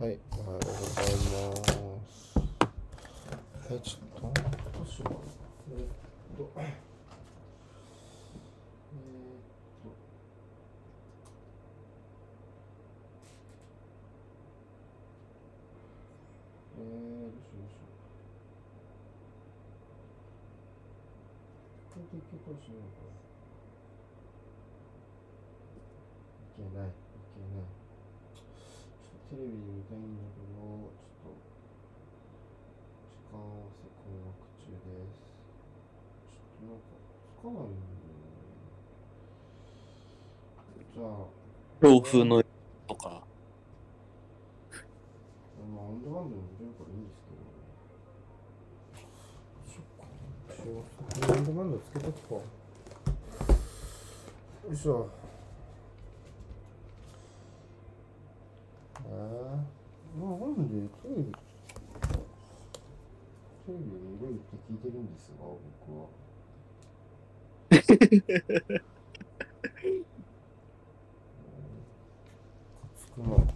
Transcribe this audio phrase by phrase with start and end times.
[0.00, 1.60] はい、おはようございま
[2.08, 2.32] す。
[3.70, 4.30] え、ちょっと、ど
[4.82, 5.26] うしようかな。
[5.72, 5.84] えっ
[6.38, 6.72] と、えーっ
[9.84, 9.92] と、
[16.78, 17.92] えー、どうしようどうしよう。
[21.92, 23.20] これで結構しようかな。
[26.56, 26.90] いけない、い
[27.36, 27.68] けない。
[28.34, 31.34] ちょっとテレビで見たいんだけど、ちょっと、
[33.10, 34.78] 時間合わせ困惑中で
[35.10, 35.18] す。
[35.18, 36.94] ちょっとなんか、
[37.26, 38.14] つかないんだよね。
[40.94, 41.26] じゃあ、
[41.80, 42.42] 強風の
[42.86, 43.22] とか。
[45.70, 47.50] まあ、オンデマンドに見れるからいいんですけど。
[49.66, 50.04] そっか。
[50.54, 50.82] しよう。
[51.32, 52.34] オンデマンドつけとくか。
[52.34, 52.42] よ
[54.72, 55.10] いしょ。
[59.06, 59.18] えー、ま
[59.56, 59.60] あ、
[60.18, 61.38] なんでテレビ、テ
[63.68, 63.84] レビで
[64.20, 65.60] 見るって聞いてるんですが、僕
[66.00, 66.08] は。
[73.16, 73.54] 少ない。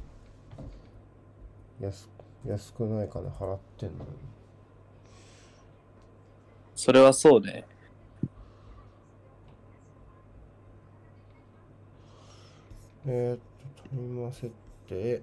[1.81, 2.09] 安
[2.47, 4.11] 安くない金払ってんのに。
[6.77, 7.65] それはそうね。
[13.07, 13.43] えー、っと、
[13.91, 14.51] タイマー設
[14.87, 15.23] 定。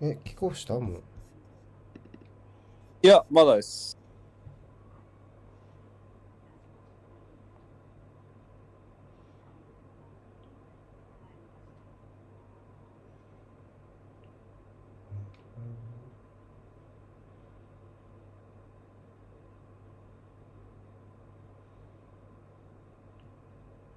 [0.00, 0.20] うん。
[0.40, 0.74] え、キックオフした？
[0.74, 1.02] もう。
[3.02, 3.96] いや、まだです。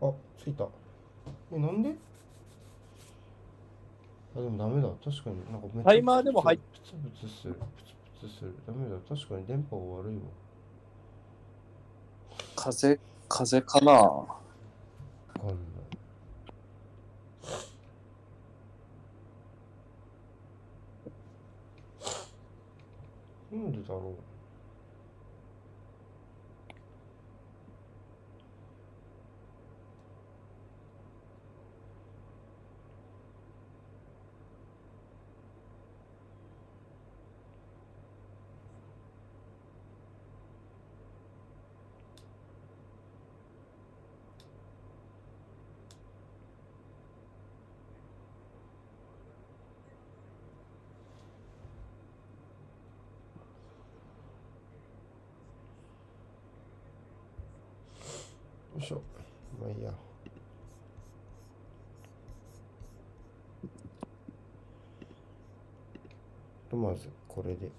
[0.01, 0.67] あ、ついた。
[1.53, 1.95] え、なんで
[4.35, 4.92] あ、でもダメだ。
[5.03, 7.55] 確かになんかめっちゃタイマーでも入っプツプツする。
[7.55, 8.55] プツプツする。
[8.65, 8.95] ダメだ。
[9.09, 10.21] 確かに電波が悪いわ。
[12.55, 14.25] 風、風かなわ
[15.35, 15.55] かんない。
[23.51, 24.32] なんでだろう。
[58.83, 59.01] しょ。
[59.59, 59.91] まあいいや。
[66.69, 67.69] とまずこれで。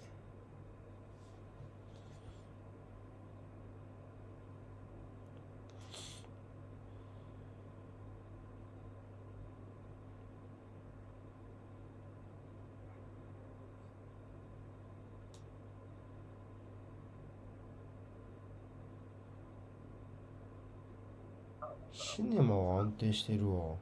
[22.15, 23.75] シネマは安定してるわ。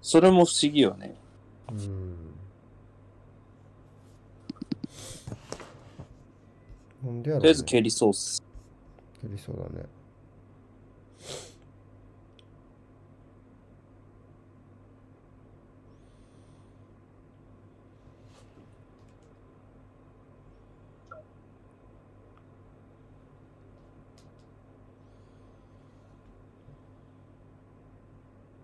[0.00, 1.14] それも不思議よね。
[1.70, 2.34] うん。
[7.04, 8.42] なんでやろう、ね、とりあえず蹴りそうっす。
[9.20, 9.84] 蹴りそうだね。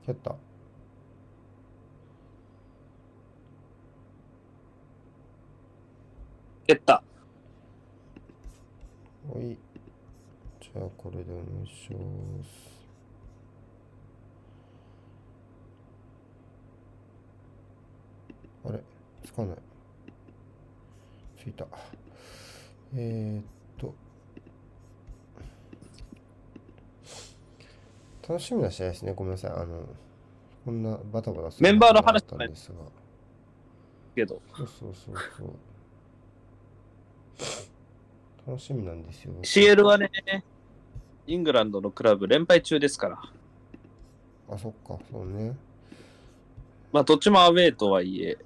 [0.09, 0.35] 蹴った。
[6.67, 6.95] 蹴った。
[6.95, 7.03] は
[9.43, 9.59] い。
[10.63, 12.49] じゃあ、これでお願いします。
[18.65, 18.83] あれ？
[19.27, 19.57] つかない。
[21.39, 21.67] ついた。
[22.95, 23.45] えー、っ
[23.77, 23.95] と。
[28.29, 29.15] 楽しみな試合ですね。
[29.17, 29.51] ごめんなさい。
[29.53, 29.87] あの、
[30.65, 32.75] こんなバタバタするメンバーの話だったんですが。
[34.15, 35.55] けど、そうそうそうそう。
[38.47, 39.33] 楽しみなんですよ。
[39.43, 40.11] CL はね、
[41.27, 43.19] イングランドのクラブ連敗中ですから。
[44.51, 45.57] あ、そっか、そうね。
[46.93, 48.39] まあ、どっちもアウェーとはいえ、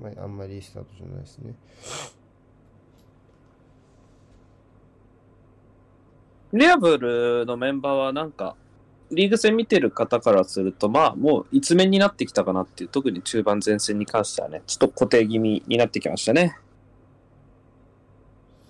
[0.00, 1.54] まあ、あんまりいいスタートじゃないですね。
[6.52, 8.56] リアブルのメンバーはなんか、
[9.10, 16.58] リーグ戦見てる方からすると、まあ、もう一面になってきたかなっていう、特に中盤前線に関してはね、ちょっと固定気味になってきましたね。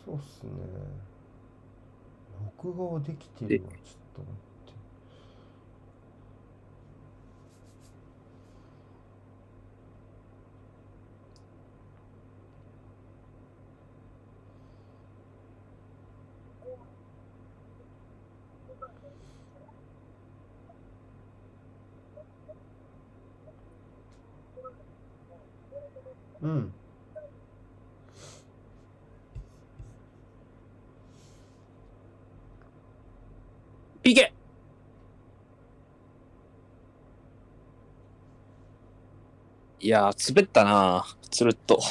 [0.05, 0.51] そうっすね。
[2.65, 4.46] 録画はできてるわ、ちょっと
[26.47, 26.73] うん。
[34.05, 34.31] PK!
[39.81, 41.81] いやー、滑ったなつるっと。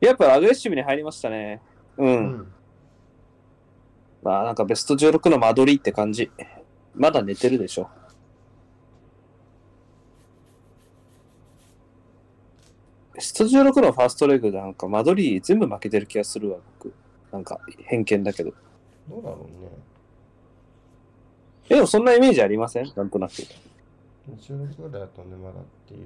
[0.00, 1.60] やっぱアグレッシブに入りましたね。
[1.98, 2.04] う。
[2.04, 2.52] うんん。
[4.22, 6.30] まあなんかベスト16の間取りって感じ。
[6.94, 7.90] まだ寝てるでしょ。
[13.14, 16.92] ベスト16のファーストレグなんか間取り全部負けてる気がするわ、僕。
[17.30, 18.52] なんか偏見だけど。
[19.08, 19.68] どうだろうね。
[21.70, 22.92] え、でもそんなイメージありません？
[22.96, 23.32] なんとなく。
[23.34, 26.00] 16ぐらいだとね、まだっていう。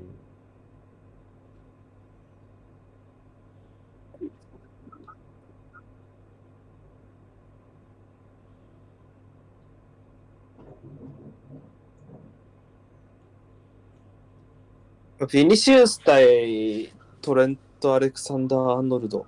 [15.20, 16.92] ヴィニシウス対
[17.28, 19.26] トレント・アレクサンダー・アーノルド。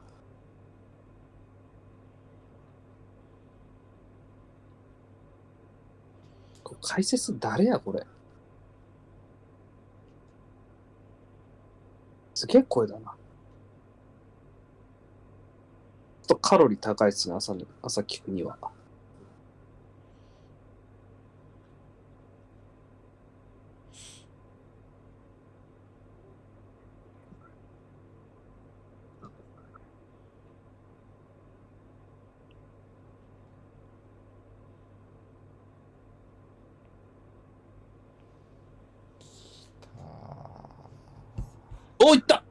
[6.81, 8.07] 解説誰やこれ？
[12.35, 13.01] すげえ声だな。
[13.01, 13.17] ちょっ
[16.29, 18.57] とカロリー高いっすね、朝朝聞くには。
[42.03, 42.43] おいった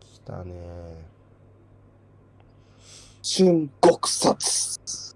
[0.00, 0.54] ー来たね。
[3.22, 5.14] 春極殺。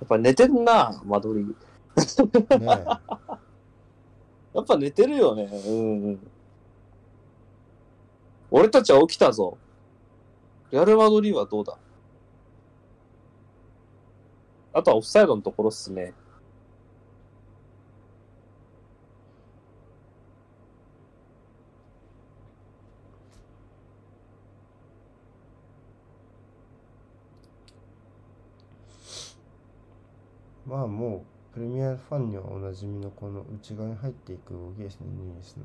[0.00, 1.46] やっぱ寝てんな、間取り。
[2.60, 2.66] ね
[4.54, 5.44] やっぱ寝てるよね。
[5.44, 6.30] うんうん。
[8.50, 9.58] 俺たちは起きたぞ。
[10.70, 11.76] レアルマドリーはどうだ？
[14.72, 16.14] あとはオフサイドのところっすね。
[30.68, 35.64] まあもう、プレミアファンにはおなじみのこの内側に入っていく動きですね、ニースの。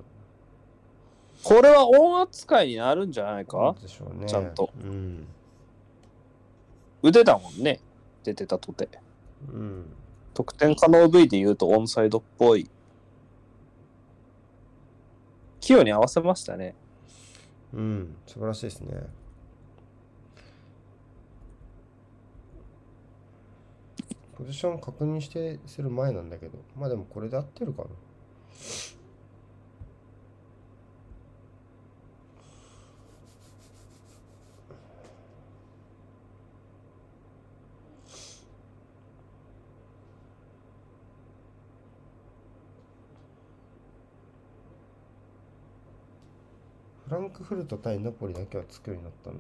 [1.44, 3.76] これは音扱いになるんじゃないか？
[3.82, 4.28] でしょうね。
[4.28, 4.70] ちゃんと。
[4.82, 5.28] うん。
[7.02, 7.82] 腕だもんね。
[8.24, 8.88] 出てたとて。
[9.52, 9.86] うん。
[10.34, 12.70] 得点可能 V で言うとオンサイドっぽい。
[15.60, 16.76] 器用に合わせましたね。
[17.74, 18.16] うん。
[18.26, 19.02] 素晴らしいですね。
[24.44, 27.88] ポジション確認してする前なんだけど、まあでもこれで合ってるかな。
[47.06, 49.38] フランクフルト対ナポリだけはつくようになったの。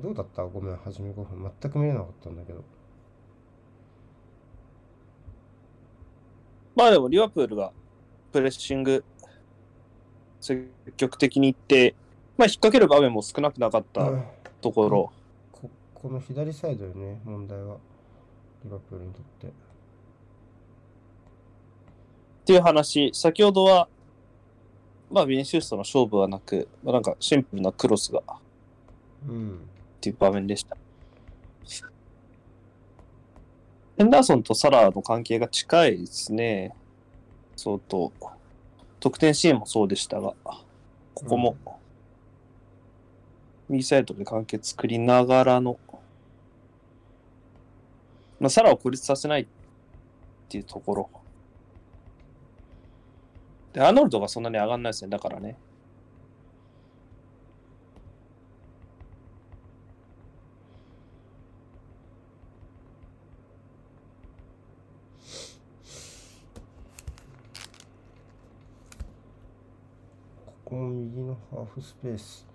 [0.00, 1.52] どうだったごめん、初め5分。
[1.60, 2.62] 全く見れなかったんだけど。
[6.76, 7.72] まあでも、リバプールが
[8.32, 9.04] プレッシング
[10.40, 11.96] 積極的にいって、
[12.36, 14.12] まあ引っ掛ける場面も少なくなかった
[14.60, 15.12] ところ、
[15.50, 17.78] ここの左サイドよね、問題は。
[18.64, 19.48] リバプールにとって。
[19.48, 19.50] っ
[22.44, 23.88] ていう話、先ほどは、
[25.10, 28.22] まあ、ビニシウスとの勝負はなく、まあ、なんかシンプルなクロスがっ
[29.28, 29.68] うん。
[29.98, 30.76] っていう場面でした。
[33.98, 36.72] ヘンダーソンとサラーの関係が近いですね。
[37.56, 38.12] 相当。
[39.00, 41.56] 得点シーンもそうでしたが、ここも、
[43.68, 45.78] 右サイドで関係作りながらの、
[48.38, 49.46] まあ、サラーを孤立させないっ
[50.48, 51.10] ていうところ。
[53.72, 55.10] で、アーノルドがそんなに上がんないですね。
[55.10, 55.56] だからね。
[70.68, 72.46] ここも右のハーフスペース。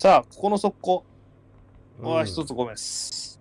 [0.00, 1.04] さあ、ここの速攻
[2.00, 3.40] はうん一つごめんっす。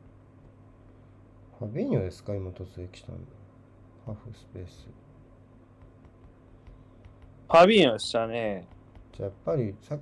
[1.57, 3.17] ファビーニョですか今突撃したの。
[4.05, 4.87] ハーフスペース。
[7.49, 8.67] ファビーノでしたね。
[9.17, 9.97] じゃあやっぱりさ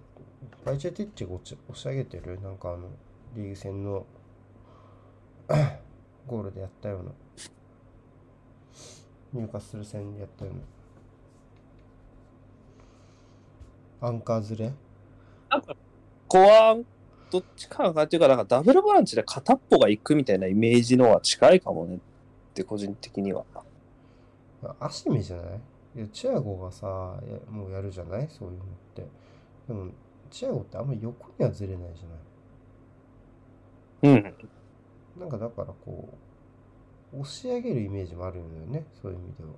[0.65, 2.89] バイチェティッチが押ち押し上げてるなんかあの
[3.37, 4.05] リーグ戦の
[6.27, 7.11] ゴールでやったような
[9.33, 10.53] 入荷する戦でやったよう
[14.03, 14.71] なアンカーずれ
[15.49, 15.61] こ
[16.27, 16.77] こは、
[17.31, 21.95] どっちかがっていうか、なんかダブルボランチで片っぽが行くみたいなイメージのは近いかもね。
[21.95, 21.99] っ
[22.53, 23.43] て、個人的には。
[24.79, 25.45] 足見じゃない？
[25.95, 28.27] いやチアゴがさやもうやるじゃない？
[28.29, 29.07] そういうのって。
[29.67, 29.91] でも
[30.29, 34.17] チアゴってあんまり横にはずれないじゃない？
[34.17, 34.23] うん。
[35.19, 36.13] なんかだからこう、
[37.13, 39.49] 押し上げるイメージもあるんだよね、そういう意味では。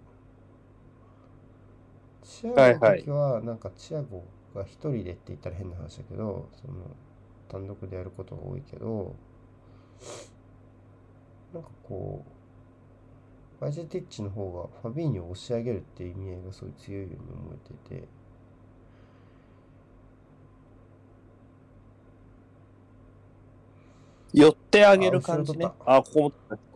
[2.24, 4.24] チアゴの時は、なんかチアゴ
[4.56, 6.74] が一人でって言ったら変な話だけど、その、
[7.50, 9.16] 単独でやることが多いけど、
[11.54, 12.26] なんかこ
[13.60, 17.54] う、バイジェティッチの方がファビーニョを押し上げるっていう意味合いがすごい強いように思
[17.90, 18.08] えてて、
[24.34, 26.71] 寄ってあげる感じねあここも。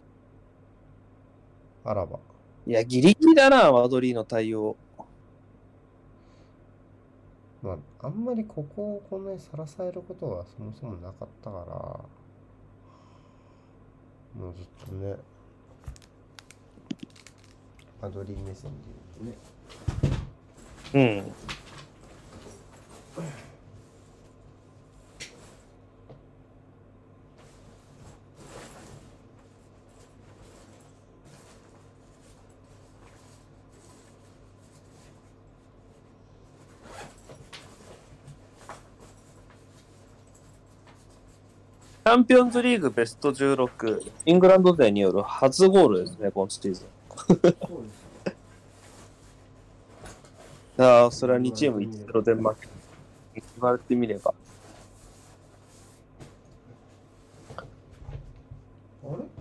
[1.86, 2.20] あらば。
[2.68, 4.75] いや、ギリギリだな、ワドリーの対応。
[7.62, 11.65] まあ、あんまりここをこんなにさらされることはそもそもなかったから、
[14.39, 15.15] もうずっとね、
[18.01, 18.77] アドリー目線で
[19.24, 19.36] 言う
[20.94, 21.34] とね、うん。
[42.16, 46.88] ャンピオンズリーグベスト16、イングランド勢による初ゴールですね、今シーズン。
[50.84, 52.68] ああ、それは2チーム1-0で負け。
[53.34, 54.34] 言われてみれば。
[59.04, 59.36] あれ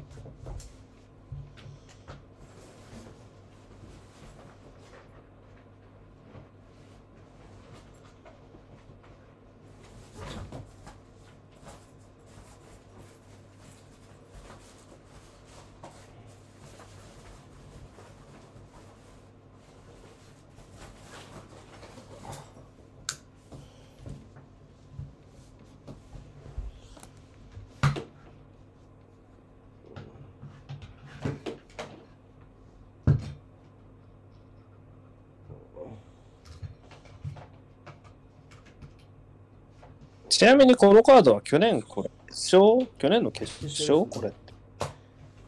[40.45, 42.87] ちなみにこのカードは去年これ、決勝？
[42.99, 44.05] 去年の決勝？
[44.05, 44.53] これって。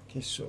[0.08, 0.48] 決勝。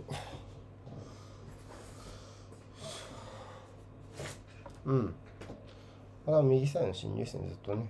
[4.86, 5.14] うん。
[6.28, 7.86] あ右サイドの新入戦ずっとね。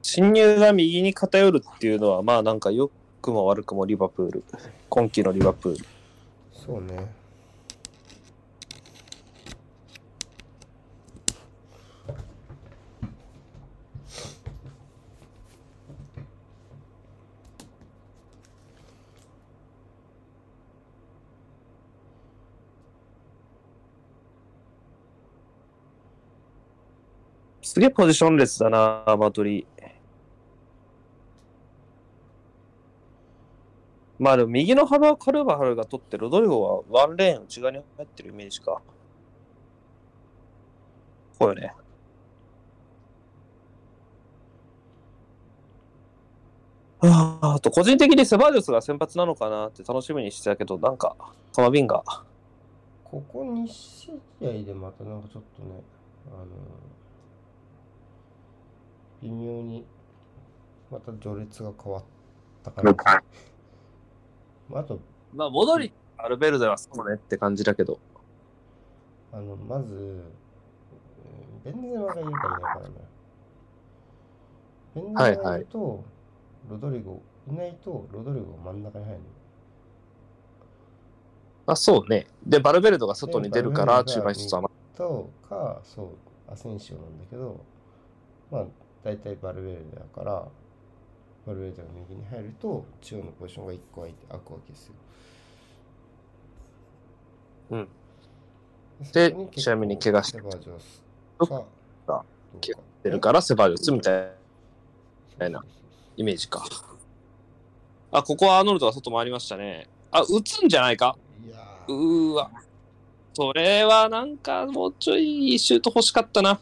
[0.00, 2.90] 侵入が右に偏るっていうのは、まあなんか良
[3.20, 4.44] くも悪くもリバプール。
[4.88, 5.84] 今季のリバプール。
[6.66, 7.08] そうね
[27.62, 29.64] すげえポジションレスだな、アマトリ。
[34.18, 38.80] まあでも右の幅はカルバハルが取って、ロドリゴはワンレーン内側に入ってるイメージか。
[41.38, 41.72] こうよね。
[47.00, 51.14] あと個人的にセバージョスが先発なのかなって楽しみにしてたけど、なんか、
[51.54, 52.02] カマビンが。
[53.04, 54.10] ここ2試
[54.42, 55.80] 合でまたなんかちょっとね、
[56.26, 56.46] あの
[59.22, 59.86] 微妙に
[60.90, 62.04] また序列が変わっ
[62.62, 63.22] たから、ま
[64.72, 64.98] あ、あと、
[65.34, 67.98] まあ、戻り、アルベルデはそうねって感じだけど。
[69.32, 70.22] あの、まず、うん
[71.64, 72.94] ベンゼマがいるかいないからね。
[74.94, 76.04] ベンゼマがいると、
[76.70, 77.20] ロドリゴ、
[77.50, 79.24] いないと、ロドリゴが真ん中に入るの。
[81.66, 82.26] あ、そうね。
[82.46, 86.04] で、バルベルドが外に出るから、中盤一つ余とか、そ
[86.48, 87.60] う、アセンシオなんだけど、
[88.50, 88.64] まあ、
[89.04, 90.48] 大体バルベルデだから、
[91.48, 94.94] バルベルデが右に入ると、中央のポジションが1個空いて開くわけですよ。
[97.70, 97.88] うん。
[99.02, 101.02] そこに結構ちなみに怪我してセバージョス
[101.38, 101.64] どかあど
[102.54, 104.28] うか出るから、セバージョスみたい
[105.46, 105.64] いな
[106.16, 106.64] イメージか。
[108.10, 109.88] あ、ここはアーノルドが外回りましたね。
[110.10, 111.16] あ、打つんじゃないか？
[111.38, 112.50] そういやうーーわ。
[113.32, 116.60] それはなんかもうちょいシュート欲しかったな。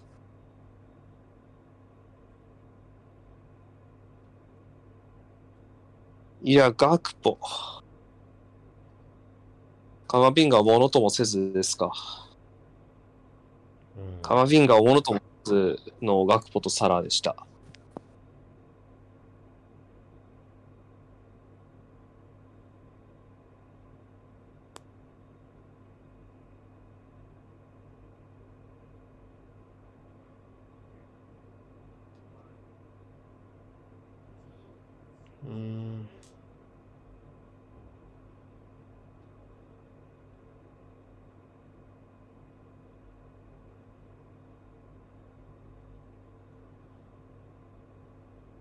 [6.47, 7.37] いや、ガクポ。
[10.07, 11.91] カマビンガをものともせずですか。
[13.97, 17.35] うんカマビンガをものともせずのガクポとサラーでした。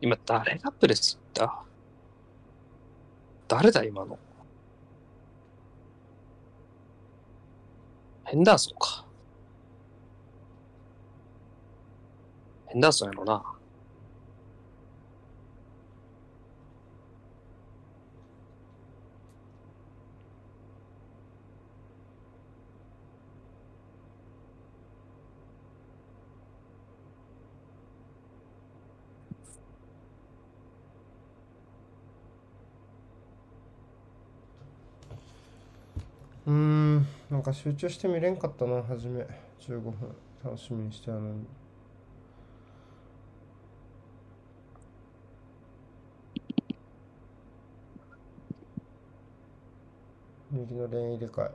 [0.06, 1.64] 今、誰がプレスった？
[3.48, 4.20] 誰だ、今の？
[8.26, 9.08] ヘンダーソンか。
[12.68, 13.55] ヘンダーソンやろな。
[36.56, 39.28] うーんなんか集中して見れんかったな初め。
[39.60, 39.94] 15分。
[40.44, 41.46] 楽しみにしてあのに。
[50.52, 51.52] 右のレーン入れ替え。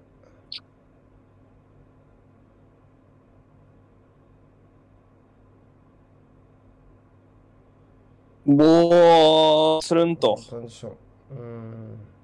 [8.46, 10.36] ボー、スルンと。
[10.48, 10.92] トランジション。
[10.92, 12.19] うー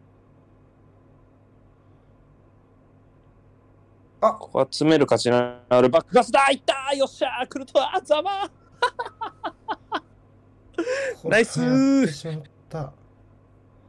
[4.18, 6.48] んここは詰める価値のあるバックガスだ。
[6.50, 6.96] いったー。
[6.96, 7.46] よっしゃー。
[7.46, 11.29] 来るとはざまー。
[11.29, 11.61] ナイス。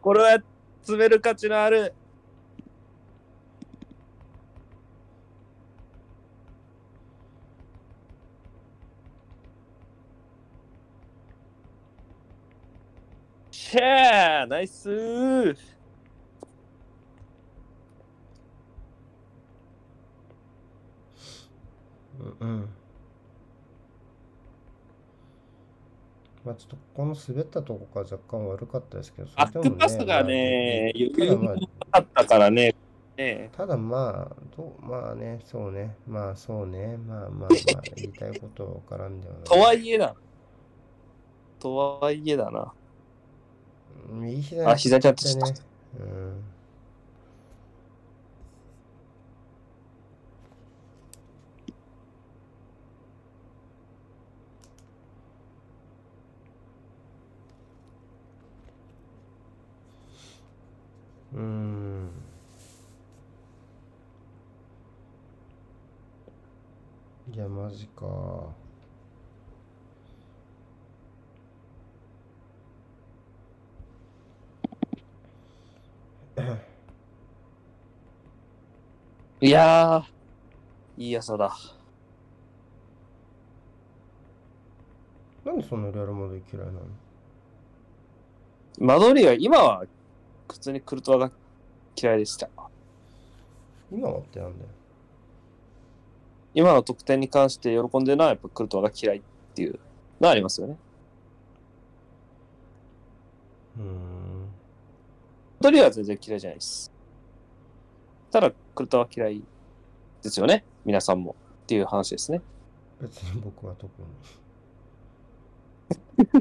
[0.01, 0.37] これは
[0.81, 1.93] 詰める価値のある。
[13.51, 14.45] シェー。
[14.47, 15.76] ナイス
[22.19, 22.69] うんうん
[26.47, 32.75] まあちょっとこの滑ったとこが若干悪かったですけど、そバッれでもクパスがね、余裕まあただまあったからね。
[33.17, 37.49] ねただまあ、どうまあね、そうね、まあそうね、まあまあまあ、
[37.95, 39.43] 言いたいことわからんではない。
[39.49, 40.15] とはいえだ。
[41.59, 42.71] とはいえだな。
[44.09, 45.53] 右左あ膝キャッチね。
[45.99, 46.43] うん。
[61.37, 62.09] うーん。
[67.31, 68.05] いや、マジか。
[79.39, 81.55] いやー、いい朝だ。
[85.45, 86.79] なんでそんなレアル・マドリー嫌いなの？
[88.79, 89.85] マドリーは今は
[90.47, 91.31] 普通にクルトワが
[91.95, 92.49] 嫌いでした。
[93.91, 94.69] 今はってなんだよ。
[96.53, 99.21] 今の得点に関して喜んでるのはやっぱクルトワが嫌いっ
[99.53, 99.79] ていう
[100.19, 100.77] のはありますよね。
[103.77, 104.41] うーん。
[104.41, 104.47] マ
[105.61, 106.91] ドリーは全然嫌いじゃないです。
[108.31, 109.43] ただ、クルトワは嫌い
[110.21, 110.63] ですよね。
[110.85, 111.35] 皆さんも。
[111.63, 112.41] っていう話ですね。
[113.01, 113.91] 別に僕は特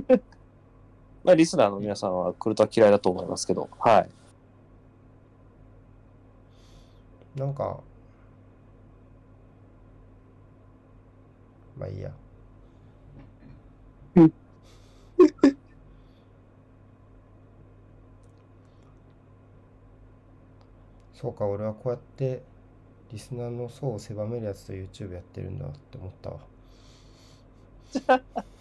[0.09, 0.21] に。
[1.27, 4.09] まあ、リスナーの皆さんはクルトワ嫌いだと思いますけど、はい。
[7.39, 7.81] なんか、
[11.77, 12.13] まあいいや。
[14.15, 14.33] うん
[21.13, 22.45] そうか、俺はこうやって
[23.11, 26.39] リスナーの層を狭めるやつと YouTube やってるんだって思ったわ。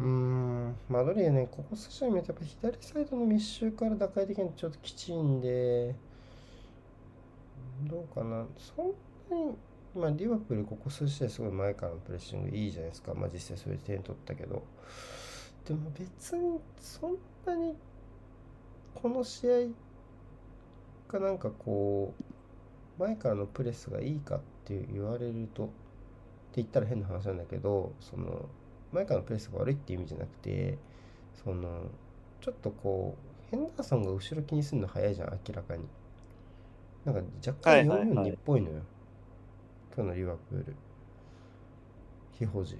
[0.00, 5.94] うーん、マドリーね、ここ数試合見るとやっぱ左サイドの密集から打開できるのちょっときちいんで、
[7.82, 8.46] どうかな。
[8.58, 8.94] そん
[9.30, 9.56] なに、
[9.94, 13.12] まあ、リバプールここ数試合すごい前からのプレッシングいいじゃないですか。
[13.12, 14.62] まあ実際それで点取ったけど。
[15.66, 17.76] でも別にそんなに
[18.94, 19.66] この試合
[21.08, 22.14] がなんかこ
[22.98, 25.72] う、前からのプレスがいいかって言われると、って
[26.56, 28.48] 言ったら変な話なんだけど、その、
[28.92, 30.78] 前からのプレスが悪いっていう意味じゃなくて
[31.44, 31.82] その
[32.40, 35.84] ちょっとこうヘンダーソンが後ろ気にするの早いじゃん明らかに。
[37.04, 38.32] なんか若干はいはいはい。
[38.32, 38.82] 442っぽいのよ、
[39.96, 40.76] 今日のリバプール。
[42.32, 42.76] 非保持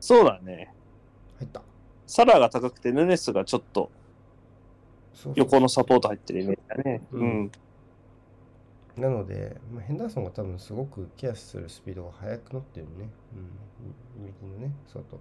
[0.00, 0.74] そうだね。
[1.38, 1.62] 入った。
[2.06, 3.90] サラが高くて、ヌネスがちょっと
[5.34, 7.02] 横のサポート入ってるイメージだね。
[7.12, 7.52] ううんん。
[9.00, 13.08] なので、まあ、ヘンダーソンが多分すごくケアするスピードが速くなってるね。
[14.18, 15.18] うん、右のね、外。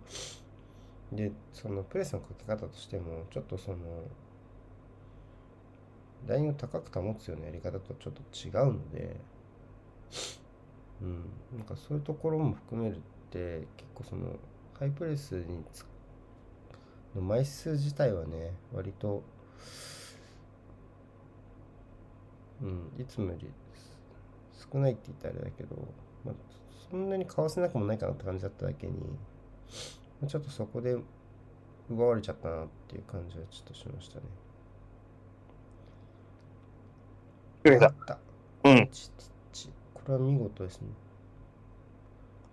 [1.14, 3.78] で、そのプレスのかけ方としても、ちょっとその、
[6.28, 9.16] ラインを高く保つようなやり方とちょっと違うので、
[11.02, 11.24] うん、
[11.58, 14.36] なんかそういうところも含めるって、結構その、
[14.78, 15.86] ハイプレスにつ
[17.16, 19.24] の枚数自体はね、割と、
[22.62, 23.50] うん、いつもより
[24.72, 25.76] 少ないって言ったらあれだけど、
[26.26, 26.36] まあ、
[26.90, 30.98] そんなに買わせなくもないかなって感じだっただけに、まあちょっとそこで
[31.90, 34.22] 奪われちゃったなっていう感じはちょっとしましたね。
[37.64, 37.90] くれたあ。
[37.90, 38.18] った。
[38.64, 38.88] うん。
[38.92, 40.88] ちちちこれは見事ですね。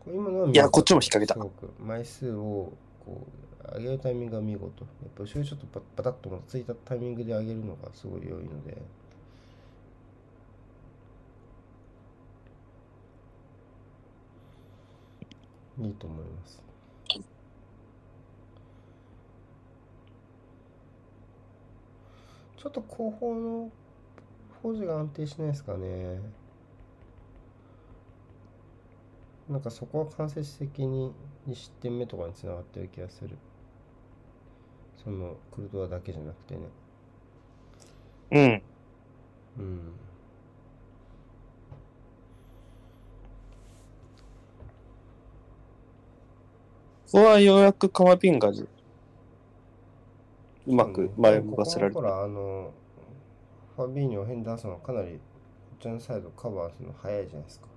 [0.01, 2.73] これ今のは見いや事こっちも引っ掛けたすごく枚数を
[3.05, 3.27] こ
[3.73, 4.85] う上げるタイミングが見事。
[4.85, 8.77] やっぱ後ろにちょっとババタッとついたタイミングで上げるのがすごい良いので。
[15.79, 16.63] いいと思います。
[22.57, 23.71] ちょっと後方の
[24.63, 26.19] 保持が安定しないですかね。
[29.49, 31.13] なんかそこは間接的に
[31.47, 33.37] 2失点目とかにつながってる気がする。
[35.05, 36.63] そのクルトワだけじゃなくてね。
[38.33, 38.63] うん。
[39.59, 39.93] うん。
[47.07, 48.69] ここはようやくカマピンがう
[50.67, 52.01] まく前向かせられた。
[52.01, 52.73] ほら、あの、
[53.77, 55.19] ファビーニョ、ヘンダーソンはかなり、こ
[55.77, 57.69] っちのサイドカバーするの早いじゃないですか。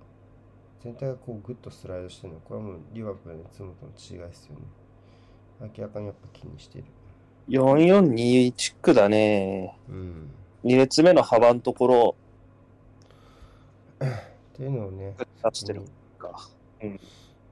[0.82, 4.62] 全体がこうグッとスライドしてるの、これはもうリバプールのいつもとの違いですよね。
[5.76, 6.84] 明らかにやっぱ気にしてる。
[7.48, 9.78] 442チックだね。
[9.88, 10.30] うん。
[10.64, 12.16] 2列目の幅のところ
[14.04, 14.08] っ
[14.54, 15.14] ていうのをね、
[15.44, 15.82] 出してる
[16.18, 16.48] か。
[16.82, 17.00] うん。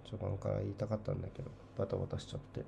[0.09, 2.65] 序盤から言いたかったんだけど、バタバタしちゃって。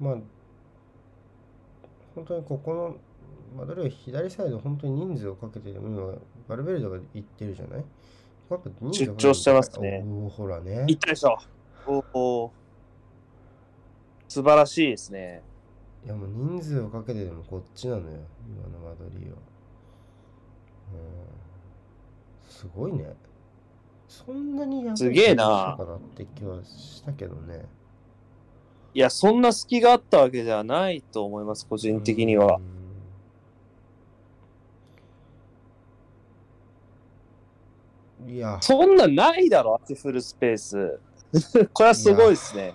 [0.00, 0.16] まあ、
[2.14, 2.96] 本当にここの、
[3.56, 6.12] マドリーは左サイド、本当に人数をかけてでも今、
[6.48, 7.84] バルベルドが行ってるじゃない？
[8.50, 10.84] やっぱ人数が出張してますねおお、ほらね。
[10.88, 11.38] いったでしょ。
[11.86, 12.52] おお。
[14.26, 15.42] 素晴らしいですね。
[16.04, 19.36] いやもう人数をかけてでもこっちなのよ、今のマドリーは。
[20.92, 22.50] うん。
[22.50, 23.14] すごいね。
[24.08, 27.64] そんなにやすげえなかなって気はしたけどね。
[28.92, 32.56] いや、そんな隙があったわけではないと思います、個人的には。
[32.56, 32.83] うん。
[38.26, 41.00] いや、そんなんないだろ、フルスペース。
[41.72, 42.74] これはすごいですね。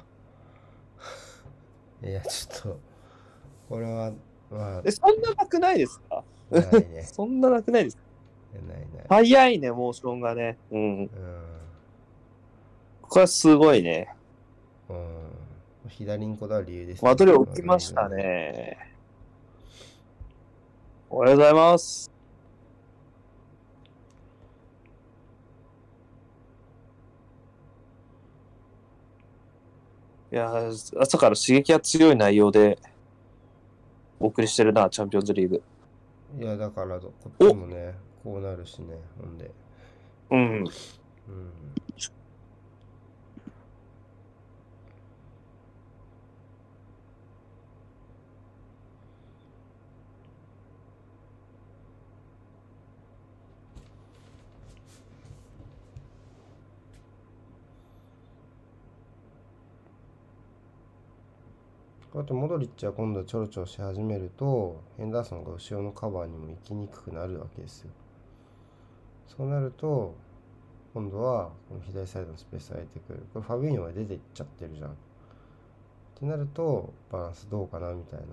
[2.04, 2.80] いや、ちょっと、
[3.68, 4.12] これは、
[4.52, 6.24] まえ、そんななくないですか？
[6.52, 7.04] あ、ないね。
[7.12, 8.04] そんななくないですか？
[8.68, 9.06] ないない。
[9.10, 10.58] 早いね、モーションがね。
[10.72, 10.82] うん。
[10.82, 11.10] うん。
[13.02, 14.14] これはすごいね。
[14.90, 15.08] うん。
[15.90, 18.08] 左にこだわる理由です、マドリー起きました。
[18.10, 18.78] ね。
[21.10, 22.12] おはようございます。
[30.32, 32.78] いやー、朝から刺激が強い内容で
[34.20, 35.64] お送りしてるな、チャンピオンズリーグ。
[36.40, 39.50] いや、だから、こっちもね、こうなるしね、ほんで。
[40.30, 40.40] うん。
[40.40, 40.70] うん。
[62.20, 67.92] やってモドリッチは今度ちょろちょろし始めるとヘンダーソンが後ろのカバーにも行きにくくなるわけですよ。
[69.26, 70.16] そうなると
[70.94, 73.26] 今度はこの左サイドのスペース空いてくる。
[73.34, 74.90] これファビーニョが出ていっちゃってるじゃん。
[74.90, 74.94] っ
[76.20, 78.26] てなるとバランスどうかなみたいな。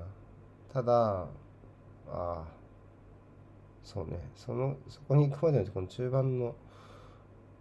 [0.73, 1.27] ただあ
[2.09, 2.45] あ
[3.85, 6.57] そうねそのそこに行くまでのこの中盤の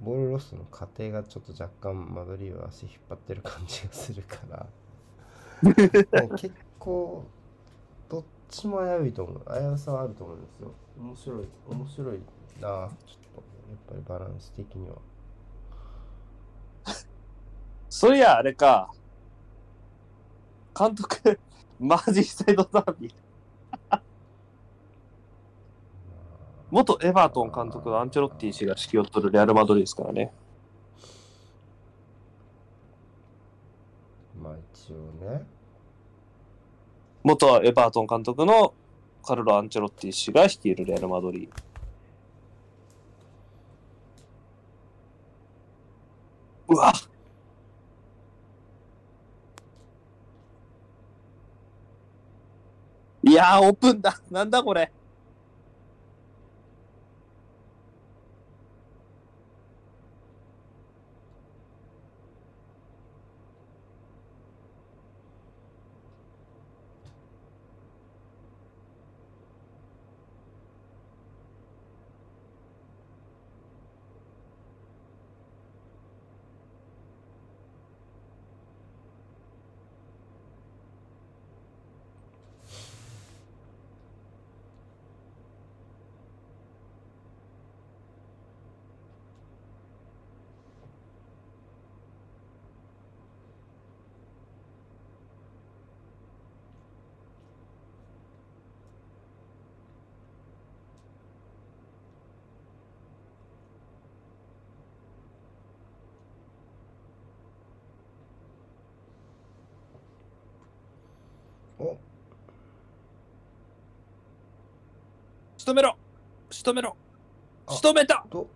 [0.02, 4.66] ボールロストの過程がちょっと若干マドリーは足引っ張ってる感じがするから。
[5.62, 7.26] 結構
[8.10, 12.20] どっちも危ういと思う危うさはあると思うんですよ面白い面白い
[12.60, 14.96] なちょっとやっぱりバランス的には
[17.98, 18.92] そりゃあれか。
[20.78, 21.40] 監督、
[21.80, 24.00] マージーサイドダービー。
[26.70, 30.34] 元エバートン監督のアンチェロッティ氏が指揮を執るレアル・マドリーですからね。
[34.90, 34.96] まあ一応
[35.32, 35.46] ね
[37.24, 38.74] 元エバートン監督の
[39.24, 41.50] カルロ・アンチェロッティ氏が率いるレアル・マドリー。
[46.68, 46.94] うわ
[53.24, 54.22] いやー、オープンだ。
[54.30, 54.92] なんだこれ。
[111.78, 111.98] お
[115.66, 115.96] 仕留めろ。
[116.52, 116.96] 仕留めろ。
[117.66, 117.74] あ。
[117.74, 118.24] 仕留めた。
[118.30, 118.48] と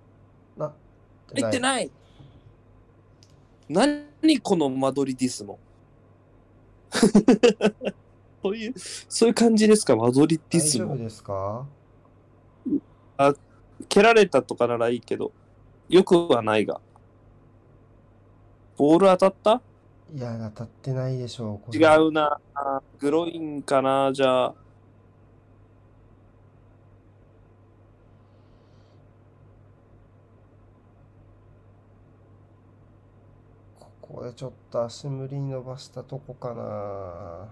[0.56, 0.72] な
[1.34, 1.90] 入ってない。
[3.68, 5.58] 何このマドリディスモ？
[8.44, 10.90] そういう、そういう感じですか、マドリディ大スモ？
[10.90, 11.66] 丈夫ですか？
[13.90, 15.32] 蹴られたとかならいいけど、
[15.90, 16.80] よくはないが。
[18.78, 19.62] ボール当たった？
[20.16, 22.40] いや当たってないでしょう違うな。
[23.00, 24.54] グロインかな、じゃあ。
[34.20, 37.48] ここでちょっと足無理に伸ばしたとこかな。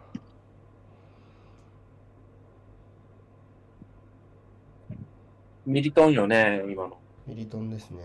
[5.66, 6.98] ミリトンよね、今の。
[7.26, 8.04] ミリトンですね。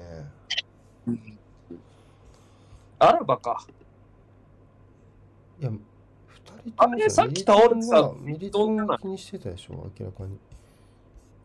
[3.01, 3.67] アラバか。
[5.61, 8.13] いや二人ともあれさっき倒れてた。
[8.21, 9.91] ミリトンが気にしてたでしょ？
[9.99, 10.35] 明らかに。
[10.35, 10.39] い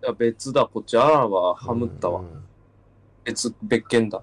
[0.03, 2.19] や、別だ、こっちアラバハムったわ。
[2.19, 2.27] うん。
[2.27, 2.43] うん
[3.23, 4.21] 別、別件だ。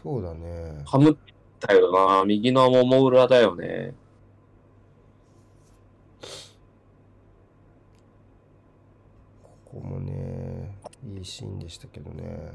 [0.00, 0.80] そうだね。
[0.86, 1.16] ハムっ
[1.60, 2.24] だよな。
[2.24, 3.94] 右のもも裏だよね。
[9.42, 10.78] ここもね
[11.16, 12.52] いいシーンでしたけどね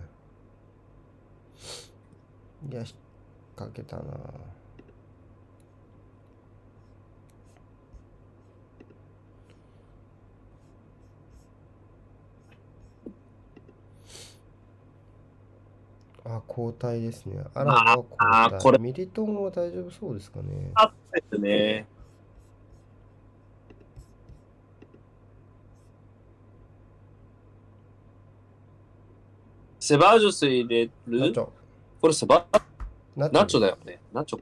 [2.70, 2.90] いや、引っ
[3.56, 4.04] 掛けたな。
[16.30, 17.44] あ、交代ですね。
[17.56, 18.28] アラブは交代。
[18.30, 20.72] あーこれミリトンは大丈夫そうですかね。
[20.76, 21.88] あったよね。
[29.80, 30.92] セバージョス入れる？
[31.08, 31.50] ナチョ。
[32.00, 32.46] これセバ
[33.16, 34.00] ナナチョだよね。
[34.14, 34.38] ナチョ。
[34.38, 34.42] っ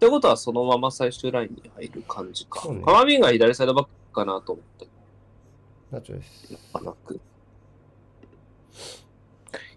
[0.00, 2.68] てことはそのまま最終ラインに入る感じか。
[2.68, 4.88] ねカマビンが左サイドバックかなと思って。
[5.92, 6.52] ナチョです。
[6.52, 7.20] やっぱなく。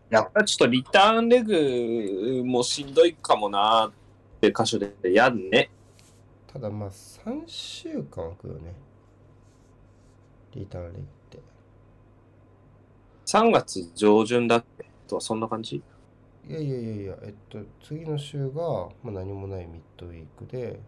[0.09, 3.91] やっぱちょっとリターンレグもしんどいかもなっ
[4.39, 5.69] て箇所でやんね。
[6.47, 8.73] ただまあ3週間空くよね。
[10.53, 11.39] リターンレイって。
[13.25, 14.89] 3月上旬だっけ？
[15.07, 15.83] とはそんな感じ？
[16.47, 20.79] いやいやいやいや、えっと、次の週が、まあ、何もないミッドウィークで、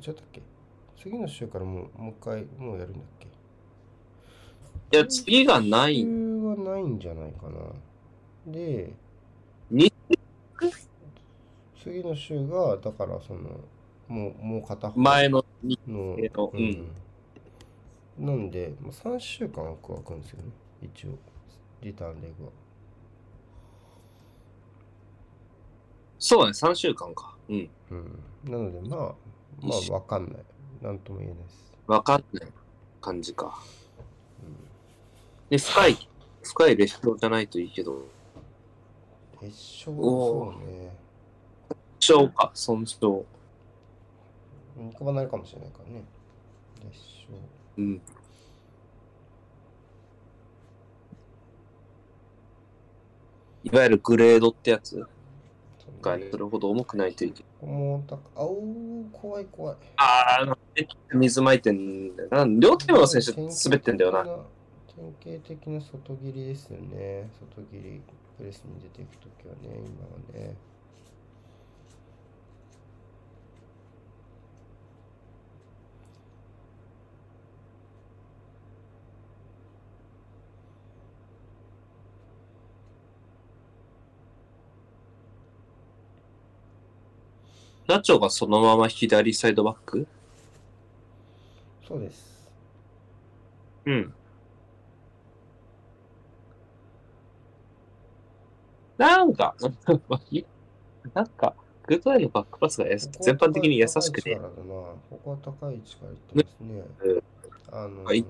[0.00, 0.40] ちゃったっけ？
[0.98, 3.29] 次の週からもうもう一回もうやるんだっけ？
[4.92, 6.00] いや、次がない。
[6.00, 8.52] 週はないんじゃないかな。
[8.52, 8.92] で、
[9.70, 9.92] に
[11.82, 13.40] 次の週が、だからその、
[14.08, 16.88] もう、もう片方前のにの、えっとうん
[18.18, 20.50] なんで、まあ、3週間は空くんですよね、
[20.82, 21.18] 一応、
[21.80, 22.50] リターンレグは。
[26.18, 27.34] そうだね、3週間か。
[27.48, 27.70] うん。
[27.90, 28.98] うん、なので、まあ、
[29.62, 30.44] まあ、わかんない。
[30.82, 31.72] なんとも言えないです。
[31.86, 32.48] わかんない
[33.00, 33.58] 感じか。
[35.50, 36.08] で、深い、
[36.42, 38.04] 深いレシピじゃないといいけど、
[39.40, 39.52] 決
[39.86, 40.90] 勝、おーそうね。
[41.98, 43.24] 小か、損傷。
[44.76, 46.04] 肉離れるかもしれないからね。
[46.80, 47.38] 決勝。
[47.76, 48.00] うん。
[53.62, 55.06] いわゆるグレードってやつ？
[56.00, 57.70] が、それほど重くないといけない。
[57.70, 59.76] も高あおー、怖い怖い。
[59.96, 60.56] ああ、
[61.12, 62.46] 水巻いてんだよな。
[62.46, 64.24] 両チームの選手滑ってんだよな。
[65.00, 67.30] 典型的な外切りですよね。
[67.40, 68.02] 外切り
[68.36, 70.54] プレスに出ていくときはね、今はね。
[87.86, 90.06] ナチョがそのまま左サイドバック？
[91.88, 92.50] そうです。
[93.86, 94.14] うん。
[99.00, 99.54] なんか、
[101.14, 101.54] なんか、
[101.86, 104.94] グッドアイのバックパスが全般的に優しくて、ここは高い位置からだな。
[105.08, 106.84] ここは高い位置からいってますね。
[107.04, 107.22] うん
[107.72, 108.26] あの、はい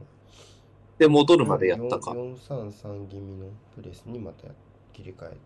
[0.98, 2.12] で、戻るまでやったか。
[2.12, 4.48] 433気味のプレスにまた
[4.92, 5.38] 切り替えて、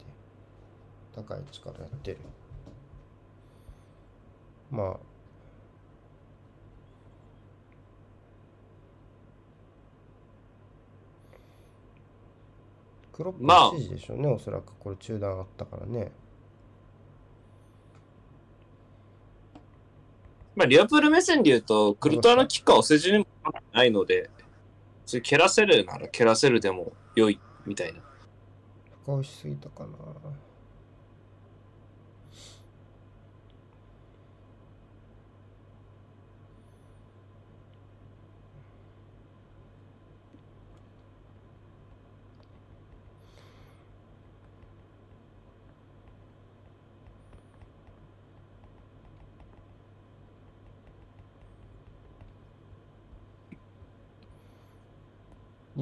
[1.14, 2.18] 高い位置からやってる。
[4.70, 4.96] まあ、
[13.14, 16.10] クロップまあの指示でしょうね、おそらくこれ中断あったからね。
[20.56, 23.26] まあ、リアプール目線で言うと、クルトワのキッカーをせじにも
[23.72, 24.30] ないので、
[25.06, 28.00] それ蹴らせるなら蹴らせるでも良いみたいな。
[29.04, 29.88] 深押しすぎたかな。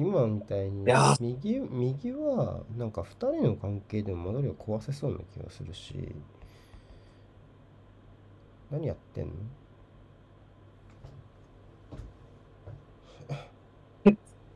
[0.03, 0.85] 今みたいに
[1.19, 6.15] 右右はなんか2人の関係でも戻りを壊せそうな気がするし。
[8.71, 9.33] 何やってんの？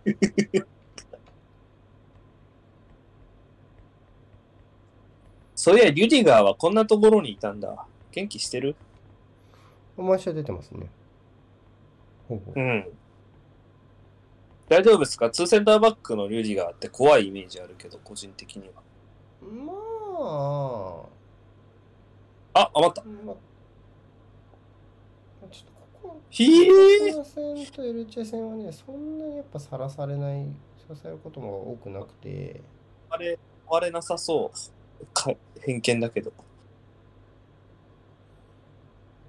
[5.56, 7.88] そういや、リュディガーはこんなところにいたんだ。
[8.12, 8.76] 元気してる？
[9.98, 10.88] 毎週出てますね。
[12.28, 12.60] ほうほう。
[12.60, 12.86] うん。
[14.70, 15.30] 大丈夫ですか？
[15.30, 18.82] ツーセンターバックのリュディガーって怖いイメージあるけど、個人的には。
[19.42, 19.74] ま
[22.54, 23.06] あ、余ったあ。
[23.26, 23.36] まあ
[25.50, 30.46] ちょっとここひえこの戦とエルチェ戦はねそんなにやっぱさらされない
[30.80, 32.62] さらされることも多くなくて
[33.10, 33.40] あれ、
[33.70, 35.06] あれなさそう。
[35.14, 36.34] か偏見だけど。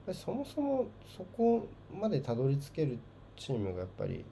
[0.06, 2.98] でそもそもそこまでたどり着ける
[3.36, 4.24] チームがやっぱり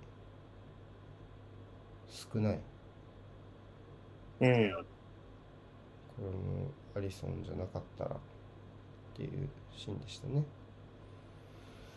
[2.17, 2.59] 少ない
[4.41, 4.73] うん。
[4.77, 8.19] これもアリソンじゃなかったらっ
[9.15, 10.43] ていうシーンでしたね。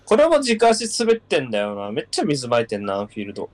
[0.06, 1.92] これも軸足滑ってんだよな。
[1.92, 3.50] めっちゃ水撒いてんな、アンフィールド。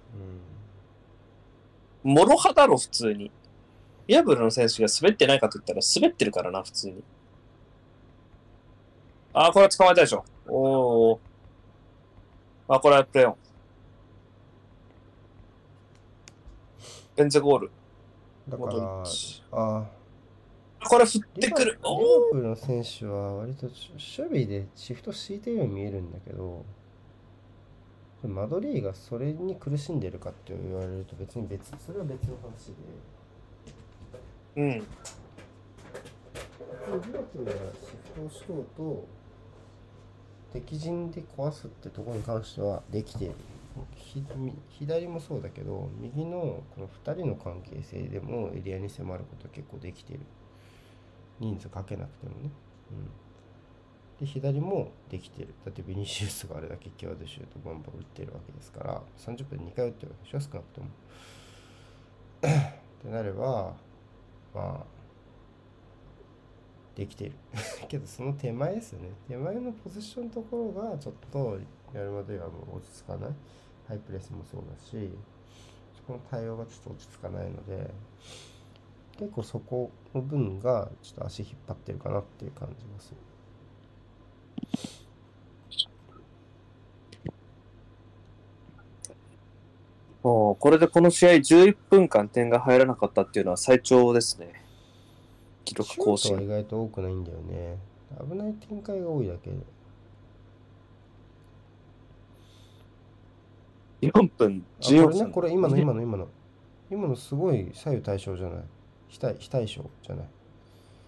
[2.04, 2.14] うん。
[2.14, 3.30] モロ派だろ、普通に。
[4.08, 7.04] イアブルの選手が滑ってないかと言ったら滑ってるからな、普通に。
[9.34, 10.24] あー、これは捕まえたでしょ。
[10.48, 11.20] おー。
[12.70, 13.36] あ、これはプレオン。
[17.16, 17.72] ベンゼゴール。
[18.50, 19.86] だからッチ、あ
[20.88, 21.80] これ振ってくる。
[22.34, 23.78] の選手は割と守
[24.30, 26.64] 備でシフト敷いてるように見えるんだけど、
[28.24, 32.74] マドリーがそれに苦しんでるかって言われると別に別、それは別の話
[34.56, 34.62] で。
[34.62, 34.70] うん。
[34.72, 34.82] リ
[36.90, 37.58] バプールがシ
[38.14, 39.08] フトをしようと
[40.54, 43.34] 敵陣で壊すってところに関してはできている
[44.70, 50.20] 左もそうだけど右のこの2人の関係性でもエリアに迫ることは結構できてる。
[51.40, 52.50] 人数かけなくてもね、
[52.92, 55.54] うん、で左もできてる。
[55.66, 60.40] だってビニシウスがあれだけ際どいシュートバンバン打ってるわけですから30分2回打ってるわけでしょ？
[60.40, 60.88] 少なくとも。
[62.48, 63.76] ってなれば
[64.54, 64.86] まあ
[66.96, 67.34] できてる。
[67.90, 69.10] けどその手前ですよね。
[69.28, 71.60] 手前のポジションのところがちょっと
[71.94, 73.32] やるまではもう落ち着かない。
[73.88, 75.10] ハイプレスもそうだし
[75.98, 77.92] そこの対応がちょっと落ち着かないので
[79.18, 83.18] 結構そこの分がちょっと足引っ張ってるかなっていう感じがする
[90.28, 94.66] おーこれでこの試合11分間点が入らなかったっていうのは最長ですね。
[95.66, 96.42] 記録更新。
[96.42, 97.78] 意外と多くないんだよね
[98.28, 99.58] 危ない展開が多いだけで
[104.12, 105.32] 4分あ14これね分。
[105.32, 106.28] これ今のね今の今の
[106.92, 108.64] 今のすごい左右対称じゃない？
[109.08, 110.26] 非対非対称じゃない？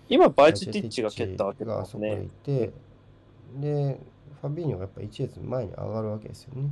[0.09, 2.25] 今、バイチティッチが蹴ったわけだがあそこへもんね。
[2.25, 2.71] いて、
[3.59, 3.99] で、
[4.41, 6.69] ファビーニョがやっぱ一列前に上がるわけですよね。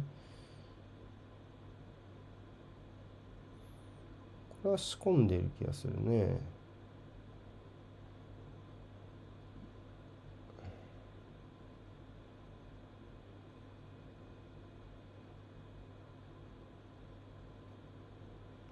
[4.64, 6.40] これは仕込んでる気がするね。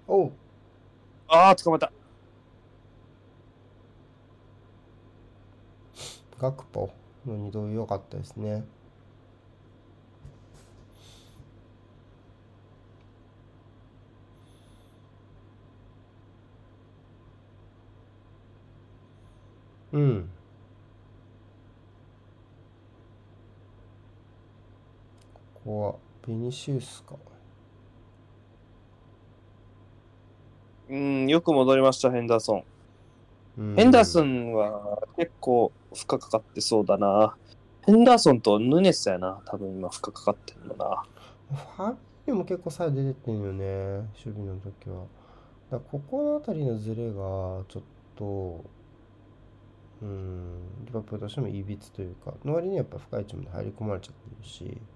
[0.08, 0.32] おう
[1.34, 1.92] ああ、捕まえた。
[6.40, 6.94] ガクポ
[7.26, 8.64] の二度良かったですね。
[19.92, 20.30] うん。
[25.54, 25.96] ここは
[26.28, 27.16] ベニシウスか。
[30.94, 32.64] うん、よく戻りました、ヘンダーソン。
[33.58, 37.36] うんヘンダーソンは結構負荷かかってそうだな。
[37.88, 39.42] ヘンダーソンとヌネスやな。
[39.46, 41.04] 多分今負荷かかってるのな。
[41.50, 43.66] ファビーニョも結構さ出てってんよね、
[44.24, 45.06] 守備の時は。
[45.72, 47.82] だここの辺りのズレがちょっ
[48.16, 48.64] と、
[50.04, 54.93] うん、リバプールとしてもいびつというか、の割にやっぱ深い位置まで入り込まれちゃってるし、まあ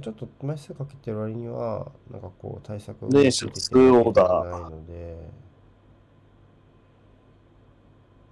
[0.00, 5.16] ちょっと枚数かけてる割には、なんかこう対策をねえツーオーダーないので、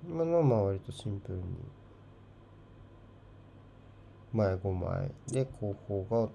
[0.08, 1.44] 今のはまあ割とシンプルに、
[4.32, 6.28] 前5枚で後方が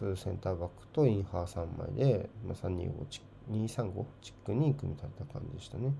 [0.00, 5.92] 2センターバックとインハー3枚で、まあ、325チ235チックに組み立てた感じでしたね。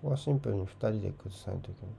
[0.00, 1.94] ここはシンプルに2人で崩さないといけない。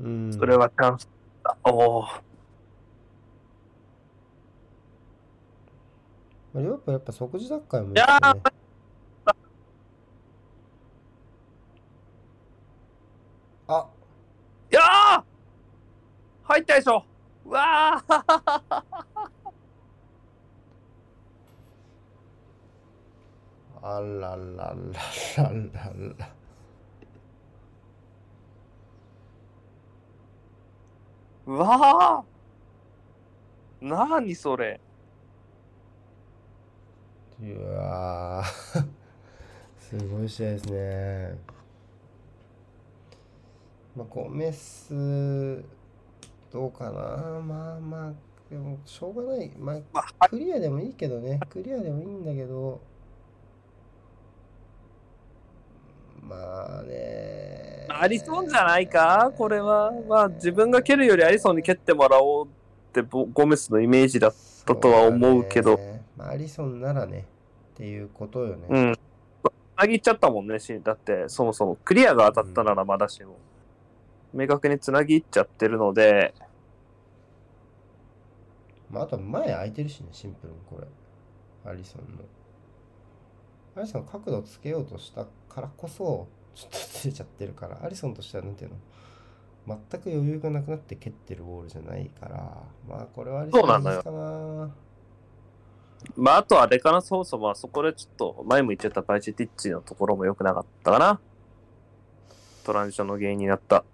[0.00, 0.32] うん。
[0.32, 1.08] それはチャンス
[1.42, 1.56] だ。
[1.64, 2.02] おお。
[6.52, 8.10] まあ、リバプールやっぱ即時奪回もいいですね。
[13.66, 13.86] あ
[14.70, 15.22] いやー
[16.42, 17.02] 入ったでしょ
[17.46, 18.24] うわー
[18.68, 18.73] あ
[24.00, 24.74] ららら
[25.36, 26.34] ららら。
[31.46, 34.80] うわーなにそれ
[37.42, 39.04] うわー
[39.78, 41.38] すごい試合ですね。
[43.94, 45.62] まあ、ゴメス、
[46.50, 46.90] どうかな。
[47.40, 48.12] まあまあ、
[48.50, 49.52] でも、しょうがない。
[49.56, 51.38] まあ、クリアでもいいけどね。
[51.48, 52.80] クリアでもいいんだけど、
[56.28, 57.86] まあね。
[57.88, 59.32] アリソンじゃないか？
[59.36, 59.92] これは。
[60.08, 62.48] まあ自分が蹴るよりアリソンに蹴ってもらおうっ
[62.92, 65.78] てボゴメスのイメージだったとは思うけど。
[66.16, 67.26] まあ、アリソンならね、
[67.74, 68.66] っていうことよね。
[68.68, 68.94] うん。
[68.94, 68.98] つ
[69.76, 73.36] なぎっちゃったもんね、しだってそもそもクリアが当たったならまだしも。
[74.32, 76.34] 明確につなぎっちゃってるので、
[78.90, 80.86] まあ、あと前空いてるしね、シンプルにこれ。
[81.70, 82.22] アリソンの。
[83.76, 94.74] アリソン角度つけようとしたからこそ、ちょっとずれちゃってるから、アリソンとしてはなんていうの、全く余裕がなくなって蹴ってるボールじゃないから、まあこれはアリソンそうなのよかな。
[96.16, 101.20] まああとあれかな、そもそもあそこでちょっと前も言ってたバイチティッチのところも良くなかったかな。
[102.64, 103.84] トランジションの原因になった。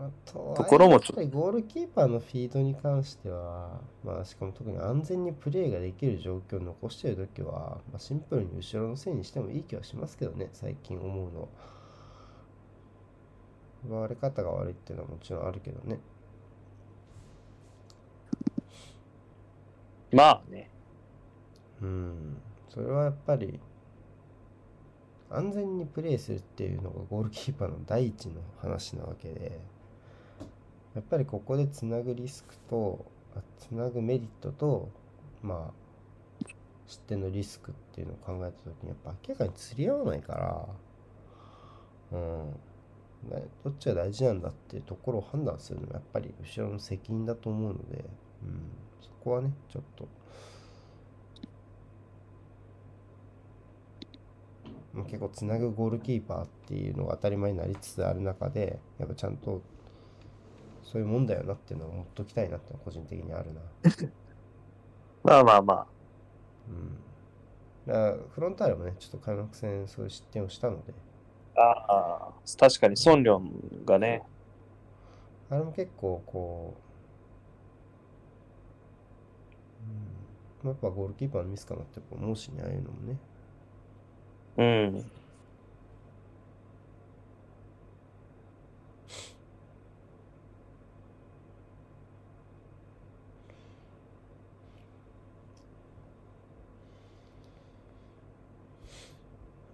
[0.00, 11.48] あとところもちょっとゴールキーパーのフィードに関しては、まあ、しかも特に安全にプレーができる状況を残しているときは、まあ、シンプルに後ろのせいにしてもいい気はしますけどね、最近思うのは。
[13.86, 15.98] 奪われ方が悪いっていうのはもちろんあるけどね。
[20.12, 20.70] まあね。
[21.82, 22.36] うん、
[22.68, 23.58] それはやっぱり
[25.30, 29.60] 安全にプレーするっていうのがゴールキーパーの第一の話なわけで
[30.94, 33.04] やっぱりここでつなぐリスクと
[33.58, 34.88] つなぐメリットと
[35.42, 35.88] まあ
[36.86, 40.66] 失点のリスクっていうのを考えた時にやっぱ明らかに釣り合わないから
[42.12, 42.60] うん。
[43.30, 48.04] ねどっちが大事なんだっていうところを判断するのはやっぱり後ろの責任だと思うので、
[48.42, 48.70] うん、
[49.00, 50.08] そこはねちょっと。
[54.94, 59.62] まあ結構つなぐゴールキーパーっていうのが当たり前になりつつある中でやっぱちゃんと
[60.90, 63.60] そういうもんだよなっていうのは思っときたいなって個人的にあるな。
[65.22, 65.86] まあまあまあ。
[66.66, 66.98] うん。
[67.86, 70.94] だからフロンターレもね、ちょっと開幕戦そういう失点をしたので、
[71.56, 74.22] ああ、確かにソンリョンがね、
[75.50, 76.74] あれも結構こ
[80.64, 83.18] う、うん、やっぱゴールキーパーのミスかなって思うしね、ああいうのもね。
[84.56, 85.10] うん。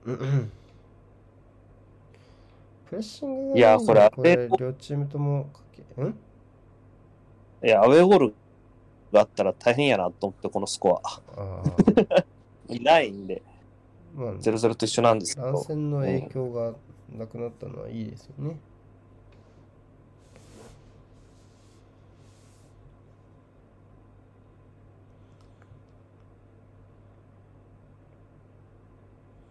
[0.04, 0.10] プ
[2.92, 5.60] レッシングがいやこれこれ両チームともか
[5.96, 6.14] け、ん？
[7.64, 8.34] いや、アウェーゴール
[9.10, 11.20] があったら大変やなと思って、このスコア。
[11.40, 11.62] あ
[12.68, 13.42] いないんで、
[14.16, 15.62] あ、まあ、0-0と一緒なんですけ乱ど。
[15.62, 16.74] 戦の影響が
[17.16, 18.58] なくなったのはいいですよね。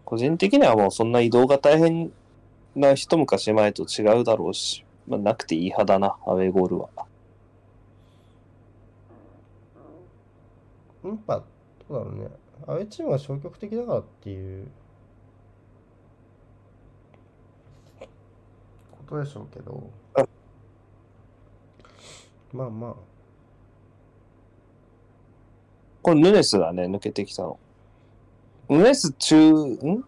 [0.05, 2.11] 個人的にはもうそんな移動が大変
[2.75, 6.89] な一昔前と違うだろうし、まあ、なくていい派だな、アウェーゴールは。
[11.03, 11.43] やっぱ、
[11.89, 12.27] どうだろうね。
[12.65, 14.67] アウェーチームが消極的だからっていう
[18.91, 20.25] ことでしょうけどあ。
[22.53, 22.95] まあまあ、
[26.01, 27.59] これヌネスがね、抜けてきたの。
[28.77, 30.03] ヌネス中、ん？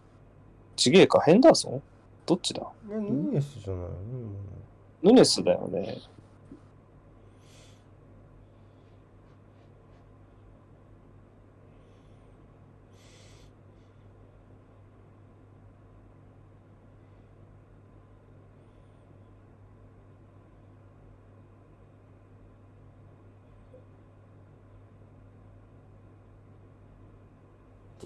[0.76, 1.82] ちげえか、ヘンダーソン
[2.26, 2.62] どっちだ？
[2.88, 3.82] ヌニエスじゃない？
[3.82, 3.94] よね。
[5.02, 5.98] ヌネスだよね。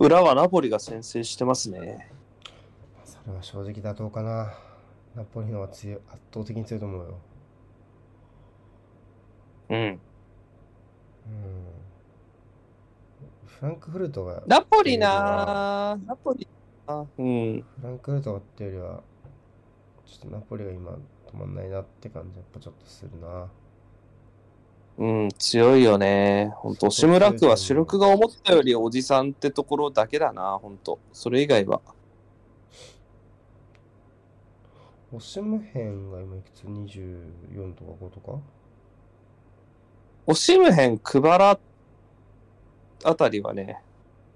[0.00, 2.10] 裏はナポリが先制してますね。
[3.04, 4.54] それは正直妥当かな。
[5.14, 7.18] ナポリの方が強い、圧倒的に強いと思うよ。
[9.68, 9.78] うん。
[9.78, 10.00] うん。
[13.44, 16.48] フランクフルトが、ナポリなぁナポリ
[16.86, 17.60] なうん。
[17.60, 19.02] フランクフルトがっていうよりは、
[20.06, 23.50] ちょっとナポリが今止まんないなって感じやっぱちょっとするな。
[24.98, 26.52] うん、強いよね。
[26.56, 31.80] 本当押村区は主力が思ったよりおじさんってところだけだな、本当それ以外は。
[35.12, 38.38] オシムヘンが今いくつ ?24 とか5とか？
[40.26, 41.58] オシムヘン、クバラ
[43.02, 43.82] あたりはね、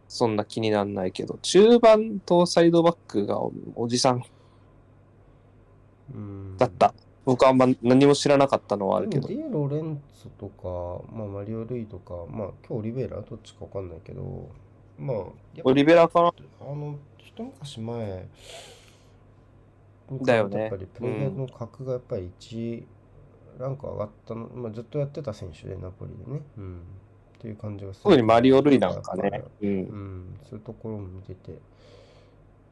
[0.09, 4.25] そんな気にならないけど、中盤とサイドバックがおおじさん
[6.15, 6.95] うんだった。
[7.25, 14.49] 僕はあんま何も知らなかったのはあるけどディエロレンツォとか、まあ、マリオ・ルイとか、まあ、今日オリベイラどっちかわかんないけど、
[14.99, 15.16] まあ、
[15.64, 16.33] オリベラかな？
[16.61, 18.29] あの、一昔前
[20.22, 22.85] だよねやっぱりプレーヘッドの格がやっぱり1
[23.59, 26.41] ランク上がったの、まあ、ずっとやってた選手で、ナポリでね。
[26.59, 26.81] うん。
[27.39, 28.03] っていう感じがする。
[28.05, 29.45] 特にマリオ・ルイなんかね。
[29.62, 29.66] う。
[29.66, 31.59] うんん、そういうところも見てて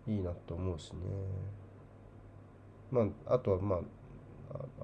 [0.08, 0.98] いいなと思うしね。
[2.90, 3.82] まあ、あとはまあ、あ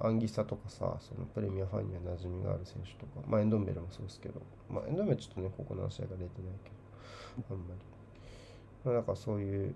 [0.01, 4.41] アンギサとかさ、そのプレミアファンには馴染みがある選手とか、まあエンドンベルもそうですけど、
[4.71, 6.29] まあエンドンベルちょっとね、ここの試合が出てない
[6.65, 6.71] け
[7.43, 7.81] ど、あんまり。
[8.85, 9.75] まあなんかそういう、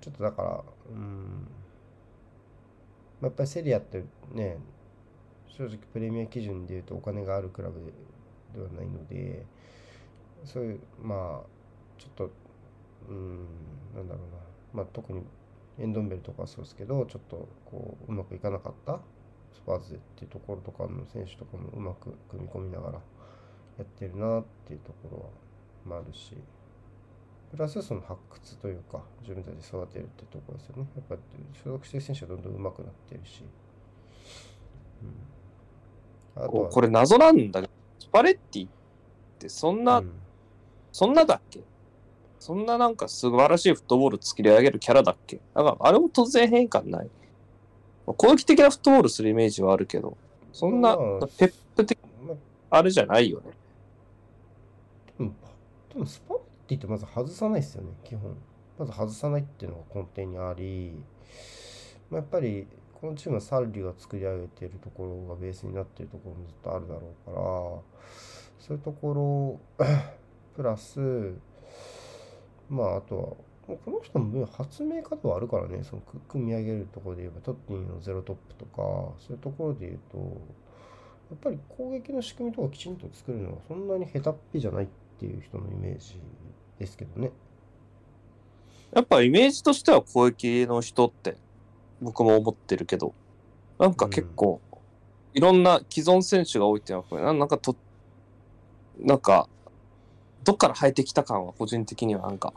[0.00, 1.48] ちょっとだから、うん、
[3.20, 4.58] まあ、やっぱりセリアってね、
[5.56, 7.80] 正直プレミア基準でいうとお金があるクラブ
[8.54, 9.46] ではないので
[10.44, 11.46] そういうまあ
[11.96, 12.30] ちょっと
[13.08, 13.46] うん
[13.94, 14.38] なんだろうな。
[14.72, 15.22] まあ特に
[15.78, 19.00] エンドンベルとかはそうですけどちょっとこううまくいかなかった
[19.52, 23.00] スパーズでっていうところとかの選手とかもうまく組み込みながらや
[23.82, 25.24] ってるなっていうところは
[25.84, 26.36] まああるし。
[27.50, 31.20] プラスその発掘というか自分たちで育てるっていうところですよねやっぱり
[31.62, 33.44] 所属してる選手がどんどん上手くなってるし、
[36.36, 38.70] うん、あとこれ謎なんだけど、スパレッティっ
[39.38, 40.12] てそんな、うん。
[40.90, 41.60] そんなだっけ？
[42.44, 45.40] そんななんか素晴らしいフットボール作り上げるキャラだっけ？
[45.54, 47.08] だからあれも突然変化ない？
[48.06, 50.18] まあ攻撃的なフットボールするイメージはあるけど、
[50.52, 52.34] そんなまあペップ的ま
[52.68, 53.46] ああれじゃないよね。
[55.16, 55.32] でも、
[55.94, 58.36] でもスパッティってまず外さないですよね、基本。
[58.78, 60.92] まず外さないっていうのが根底にあり、
[62.10, 62.66] まあ、やっぱり
[63.00, 67.42] このチームはサルリが作り上げているところがベースになっているところもずっとあるだろうから、
[68.60, 69.86] そういうところ
[70.54, 71.32] プラス、
[72.68, 73.22] まああとは、
[73.68, 78.82] もうこの人も発明家ではあるからね、そのく組み上げるところで言えば、トッティのゼロトップとか、
[79.18, 80.24] そういうところで言うと、や
[81.36, 84.86] っぱり攻撃の仕組みとかきちんと作るのはそんなに下手っぴじゃないっ
[85.18, 86.20] ていう人のイメージ
[86.78, 87.30] ですけどね。
[88.92, 91.36] やっぱイメージとしては攻撃の人って
[92.00, 93.14] 僕も思ってるけど、
[93.78, 94.60] なんか結構、
[95.32, 97.74] いろんな既存選手が多いっていうのは、なんかと、
[99.00, 99.48] なんか、
[100.44, 102.52] どっから生えてきた感は個人的にはなんか、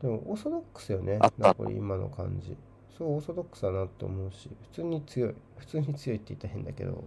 [0.00, 2.56] でもオーソドックスよねあっ、たナポリ今の感じ。
[2.96, 5.34] そうオーソドックスだなって思うし、普通に強い。
[5.58, 7.04] 普通に強いって言ったら変だけど、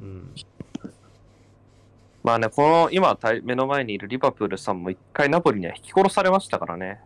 [0.00, 0.34] うん。
[2.22, 7.00] まあね、この今対目の前にいるリバプールさんも一回ナポリには引き殺されましたからね。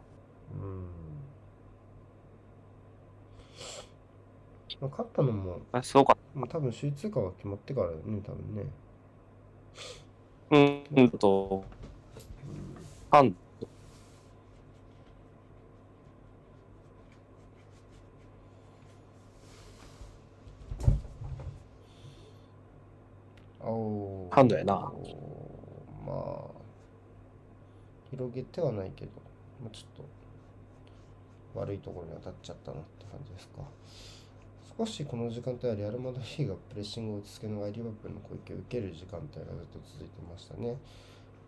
[0.52, 0.82] うん。
[4.80, 8.64] まあ、勝ったのも、あすごかっまあ、多分首位通過が決まってからね、多分ね。
[10.52, 11.64] うん、うんと、
[13.10, 13.34] ハン、
[23.60, 24.92] おハンドやなま
[26.08, 26.12] あ、
[28.10, 29.12] 広げてはないけど、
[29.62, 30.06] まあ、ちょっ
[31.54, 33.62] と悪いところに当たっちゃったなって感じですか。
[34.78, 40.76] 少しこの時間帯はレアル・マドリーがプレッシングを落ち着けながらリバプールの攻撃を受ける時間帯がずっと続いてましたね。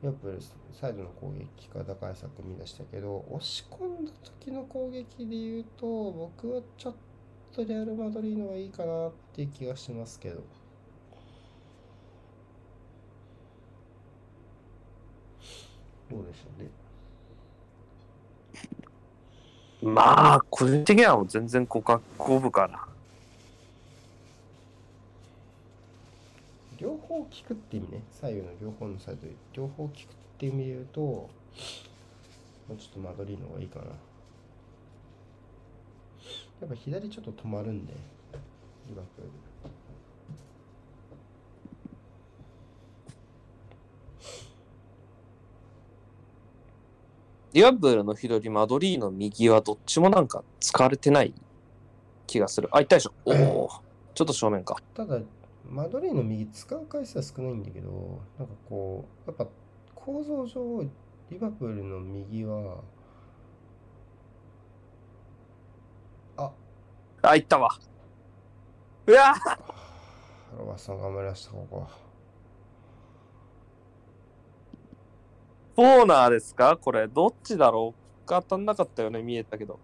[0.03, 6.95] リバプールサイドの攻撃から打開策を見出したけど、押し込んだ時の攻撃で言うと、僕はちょっ
[7.53, 10.43] とレアル・マドリーの方がいいかなっていう気がしますけど。
[16.11, 16.70] どうでしょうね。
[19.83, 22.87] まあ、個人的にはもう全然互角五分かな。
[26.79, 31.30] 両方聞くって意味ね、左右の両方のサイド、両方聞くって意味で言うと、も
[32.70, 33.84] うちょっとマドリーの方がいいかな。
[33.86, 33.92] や
[36.66, 37.92] っぱ左ちょっと止まるんで、
[38.88, 39.30] リバプール。
[47.52, 51.32] リバプールの左、マドリーの右はどっちもなんか使われてない
[52.26, 52.68] 気がする。
[52.72, 53.12] あ、痛いでしょ。
[53.24, 53.70] おお。
[54.14, 54.76] ちょっと正面か。
[54.94, 55.20] ただ、
[55.68, 59.46] マドリーの右使う回数は少ないんだけど、なんかこう、やっぱ
[59.94, 60.84] 構造上、
[61.30, 62.82] リバプールの右は、
[66.36, 66.52] あ、
[67.22, 67.70] あ、行ったわ。
[69.06, 69.34] うわ
[70.58, 71.88] ロバスさん頑張りました、ここは。
[75.74, 76.76] コーナーですか？
[76.76, 78.00] これ、どっちだろう？
[78.26, 79.80] 当たんなかったよね、見えたけど。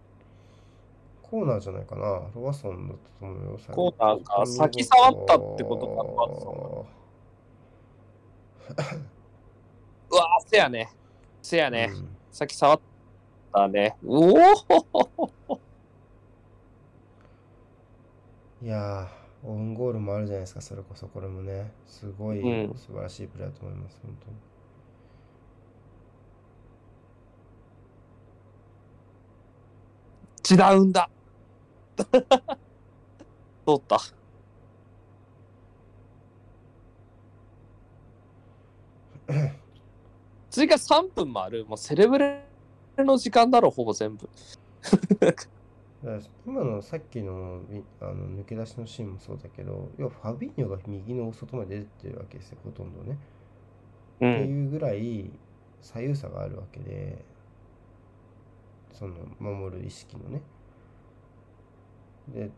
[1.30, 2.02] コーナーじゃないかな。
[2.34, 3.58] ロバソンだったと思うよ。
[3.64, 4.46] 最コ後ーナーか。
[4.46, 6.52] 先触ったってことか、ロバ ートさん
[10.10, 10.90] はせやね。
[11.40, 11.88] せやね。
[11.92, 12.80] うんさっき触っ
[13.52, 13.96] たね。
[14.06, 15.60] おお
[18.62, 21.72] いやー、オウンゴールもあるじゃないですか、それこそこれもね。
[21.86, 24.36] すごいうん素晴らしいプレーだと思います、本当に。
[30.74, 31.08] 違うんだ。
[33.66, 33.98] 通った。
[40.50, 41.64] 追加3分もある。
[41.66, 42.44] もうセレブレ
[42.98, 44.28] の時間だろ、ほぼ全部。
[46.46, 53.18] 今のさっきのみあの抜け出しのシーンもそうだけど、要はファビーニョが右の大外まで出てるわけですよ、ほとんどね。
[54.16, 54.64] ってうん。
[54.64, 55.30] いうぐらい
[55.82, 57.24] 左右差があるわけで、
[58.92, 60.42] その守る意識のね。
[62.28, 62.50] で、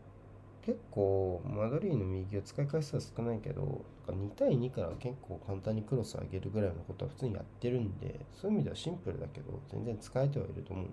[0.61, 10.91] 結構マドリーの右を使い回数は少ないけど、2対2から結構簡単にクロス上げるぐらいのことは普通にやってるんで、そういう意味ではシンプルだけど、全然使えてはいると思うね。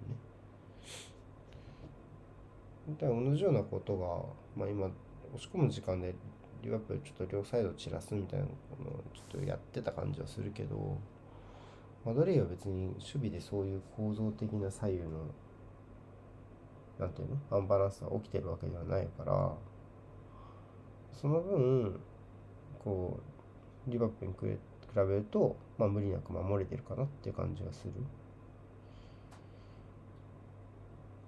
[2.99, 4.07] だ同じようなことが、
[4.57, 6.15] まあ、今、押し込む時間で
[6.63, 8.55] リバプールちょっと両サイド散らすみたいなのを
[9.15, 10.99] ちょっとやってた感じはするけど、
[12.05, 15.27] マドリーは別に守備でそういう構造的な左右の、
[17.01, 19.55] なんていうの、アンバランスが起きてるわけではないから、
[21.13, 21.99] その分、
[22.85, 23.19] こ
[23.89, 24.59] う、リバプールに比
[24.95, 27.93] べると、まあ、無理なく守れてるかなっていう感じがする。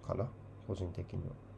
[0.06, 0.28] かな、
[0.66, 1.51] 個人的には。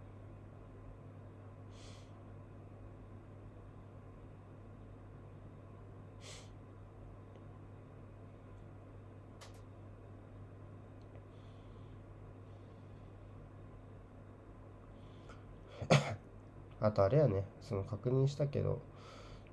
[16.85, 18.78] あとあれやね、その確認したけど、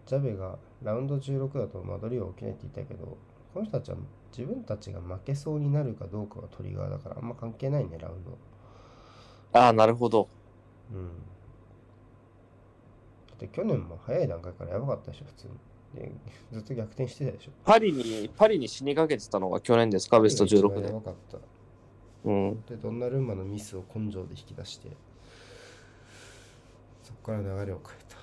[0.06, 3.18] ジャベがラウンド16だとマドリーは起きないって言ったけど、
[3.54, 3.98] この人たちは
[4.38, 8.38] 自分たちが負けそうになるかどうかがトリガーだからあんま関係ないね、ラウンド。
[9.54, 10.28] ああ、なるほど。
[10.94, 11.08] うん。
[11.08, 11.14] だ
[13.36, 16.02] って去年も早い段階からやばかったでしょ、普通に。
[16.02, 16.12] で、
[16.52, 17.52] ずっと逆転してたでしょ。
[17.64, 20.94] パリに、パリに死にかけてたのが去年ですか、ベスト16やで。
[20.94, 21.38] ばかった。
[22.26, 22.62] うん。
[22.66, 24.96] で、ドンナルンマのミスを根性で引き出して、そ
[27.22, 27.78] こから流れを変え
[28.10, 28.18] た。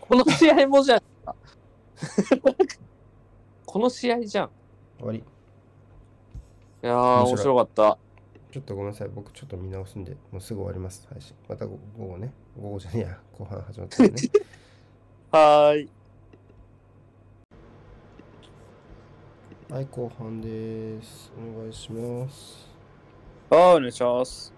[0.00, 1.02] この試合もじゃん。
[3.66, 4.50] この試合じゃん。
[4.98, 5.18] 終わり。
[5.18, 5.22] い
[6.82, 7.98] やー、面面白かった。
[8.52, 9.08] ちょっとごめんなさい。
[9.08, 11.06] 僕ちょっと見直すんで、もうすぐ終わります。
[11.08, 11.34] 配信。
[11.48, 12.32] また午午後ね。
[12.60, 13.18] 午後じゃねえや。
[13.32, 14.14] 後半始まったらね。
[15.30, 15.90] はーい。
[19.70, 21.32] はい、後半です。
[21.38, 22.69] お願いします。
[23.50, 24.52] はい、お願いします。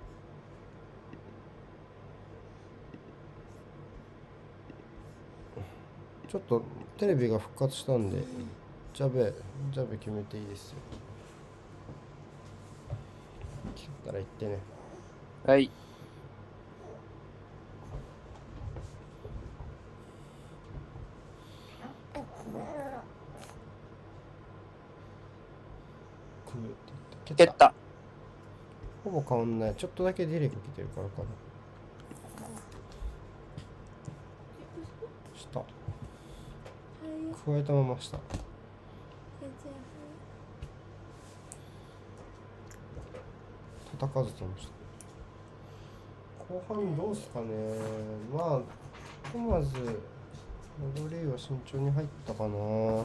[6.29, 6.63] ちょっと
[6.99, 8.23] テレビが復活したんで、
[8.93, 9.33] ジャベ、
[9.73, 10.77] ジャベ決めていいですよ。
[13.75, 14.59] 切ったら言ってね。
[15.47, 15.71] はい。
[27.35, 27.73] 蹴った。
[29.05, 29.75] ほぼ変わんない。
[29.75, 31.25] ちょっとだけディレク来てるからかな。
[35.35, 35.61] 下。
[37.45, 38.19] 加えたまま下。
[44.01, 44.73] 叩かずともした。
[46.53, 47.47] 後半どうすかね。
[48.33, 48.61] まあ、
[49.25, 49.75] ひとまず、
[50.97, 53.05] 戻りは慎重に入ったかな。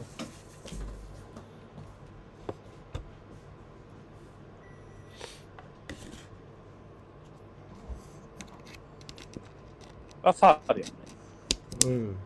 [10.28, 10.92] あ、ファールやね。
[11.86, 12.16] うん。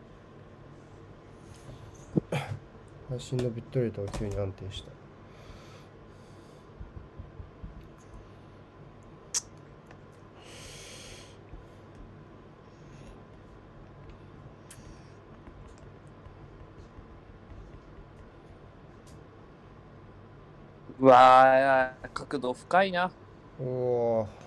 [3.09, 4.91] 配信のビットレートが急に安定した。
[20.99, 23.11] うわー、角度深いな。
[23.59, 24.42] おお。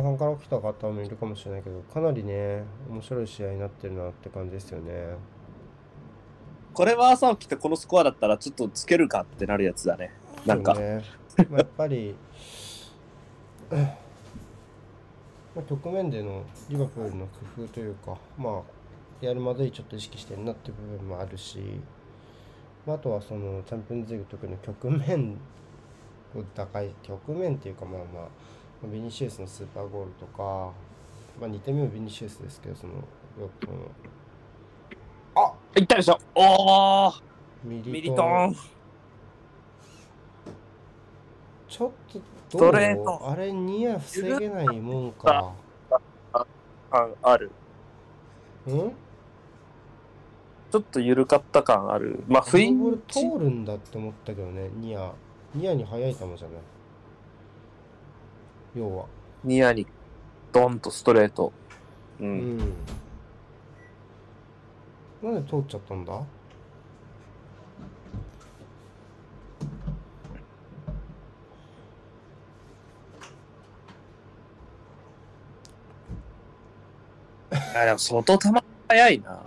[0.00, 5.16] 後半から来た方もいるかもしれないけど、かなりね、面白い試合になってるなって感じですよね。
[6.72, 10.14] これは朝起きてこのスコアだったらちょっとつけるかってなるやつだね。
[10.46, 11.04] なんかね、
[11.50, 12.16] まあやっぱり、
[13.70, 13.78] ま
[15.58, 18.62] あ、局面でのリバプールの工夫というか、まあ、
[19.20, 21.58] レアル・マドリーちょっと意識してるなっていう部分もあるし、
[22.86, 25.36] まあ、あとはそのチャンピオンズリーグ特に局面
[26.34, 28.28] を高い局面っていうかまあまあ
[28.84, 30.72] ビニシウスのスーパーゴールとか、
[31.40, 32.94] まあ、2点目もビニシウスですけどその
[33.38, 33.76] 6分
[35.76, 36.18] いったでしょ。
[36.34, 37.20] おー。
[37.64, 38.56] ミミリトン。
[41.68, 42.18] ちょっと
[42.50, 42.72] スどう？
[42.72, 45.52] トレートあれニア防げないもんか。
[46.90, 47.52] 感ある。
[48.66, 48.92] うん？
[50.72, 52.24] ちょっと緩かった感ある。
[52.26, 53.20] まあ、あ雰囲気。
[53.20, 54.68] 通るんだって思ったけどね。
[54.74, 55.12] ニア。
[55.54, 56.36] ニアに速い球じゃない？
[58.74, 59.06] 要は
[59.44, 59.86] ニアに
[60.52, 61.52] ドンとストレート。
[62.20, 62.24] う。
[62.24, 62.74] うんん
[65.22, 66.22] なんで通っちゃったんだ？
[77.52, 78.48] あでも相当球
[78.88, 79.42] 速いな。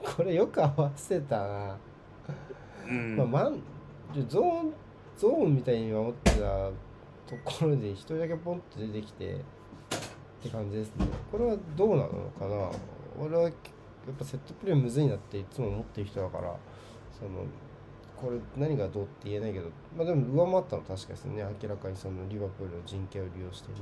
[0.16, 1.76] これよく合わせたな、
[2.88, 3.16] うん。
[3.16, 3.62] まあ、マン
[4.28, 4.72] ゾーン
[5.16, 6.70] ゾーンみたいに守ってた
[7.30, 9.38] ところで一人だけポンと出てきてっ
[10.42, 11.06] て感じですね。
[11.30, 12.08] これはどうなの
[12.38, 12.70] かな？
[13.24, 13.52] 俺はやっ
[14.18, 16.56] ぱセットプレーむずいなっていつも思ってる人だから
[17.12, 17.44] その
[18.16, 21.44] これ何がどうって言えないけどまあでも上回ったのは確かですね。
[21.62, 23.78] 明らかにそのリバプールの陣形を利用してね。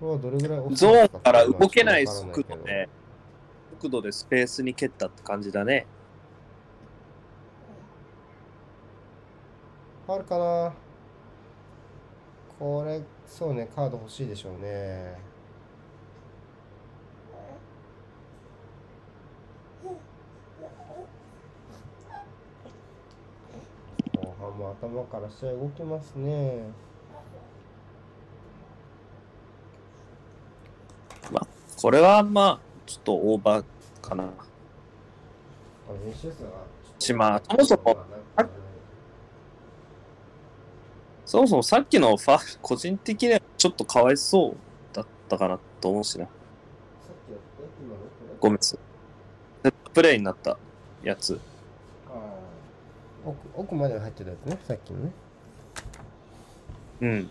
[0.00, 2.88] これはどれぐらいゾーンから動けない速度で、
[3.72, 5.86] 速度でスペースに蹴ったって感じだね。
[10.06, 10.72] あるかな？
[12.58, 15.16] これそうねカード欲しいでしょうね。
[24.16, 26.72] 後半も頭から試合動きますね。
[31.80, 33.64] これはまあ、ちょっとオーバー
[34.02, 34.24] かな。
[37.14, 37.96] まあそもそも
[41.28, 44.56] そもそもさっきのファ個人的にはちょっとかわいそう
[44.94, 46.26] だったかなと思うしな。
[49.62, 50.56] セットプレイになった
[51.02, 51.38] やつ。
[53.26, 55.12] 奥奥まで入ってたやつねさっきのね
[57.02, 57.30] うん。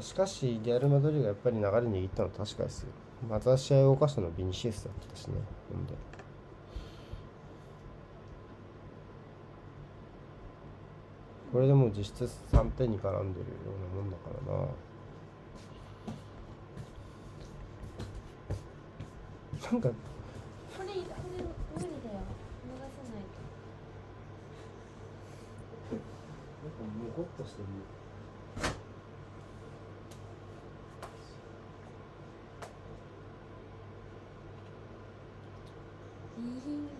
[0.00, 2.90] しかし、リアル・マドリーがやっぱり流れ握ったのは確かですよ。
[3.28, 5.34] また試合を動かしたのはビニシウスだったしね。
[5.72, 5.94] ほんで。
[11.54, 14.58] これでもう実質3点に絡んでるようなもんだからな。
[19.70, 19.94] なんか、こ
[20.80, 22.18] れこれ無理だよ。
[22.66, 23.38] 逃がさないと。
[26.74, 27.68] むごっとしてる。
[36.36, 36.90] いいわよ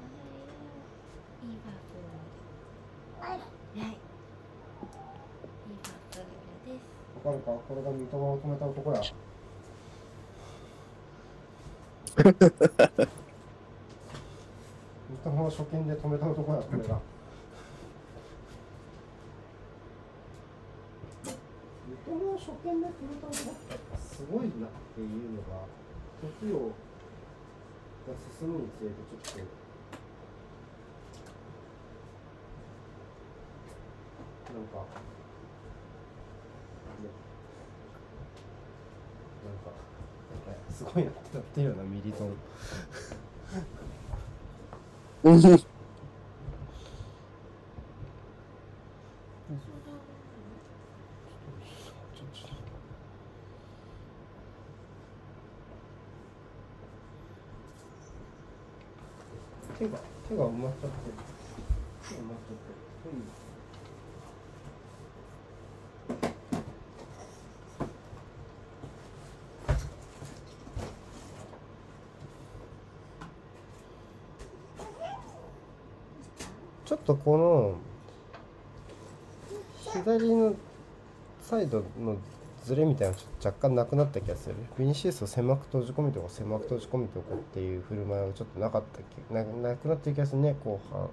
[1.42, 2.06] リバプー
[3.20, 3.40] ルはい
[3.74, 3.80] リ
[5.82, 6.24] バプール
[6.64, 6.82] です
[7.13, 9.00] わかるかこれが三笘を止めた男や。
[12.14, 12.24] 三
[15.24, 17.00] 笘を初見で止めた男や、これが。
[21.88, 25.66] 三笘を初見で止めた男ってすごいなっていうのが、
[26.20, 26.72] 時を
[28.06, 29.38] が進むにつれてちょっと、
[34.52, 34.76] なんか、
[37.00, 37.08] ね
[39.44, 39.72] なんか、
[40.46, 42.32] なんかすごいなってなってるよなミリトン。
[45.22, 45.66] ちょちょ
[59.78, 59.98] 手が
[60.28, 61.14] 手が埋まっちゃってる
[62.08, 63.18] 手が埋まっちゃってる、うん
[76.84, 77.74] ちょっとこの
[79.92, 80.54] 左の
[81.42, 82.16] サイドの
[82.64, 84.54] ズレみたいなのちょっと若干なくなった気がする。
[84.78, 91.08] ビニシウスを狭く閉じ込めておこう狭く閉じ込めておこうっていう振る舞いがちょっとなかった気ななくなってる気がするね後半。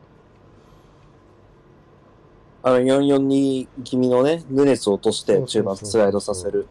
[2.64, 6.68] あの、442気味のね、ヌネスを落として中盤スライドさせる。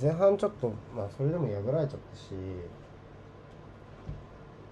[0.00, 2.30] 前半ちょっとまあそれでも破られちゃったし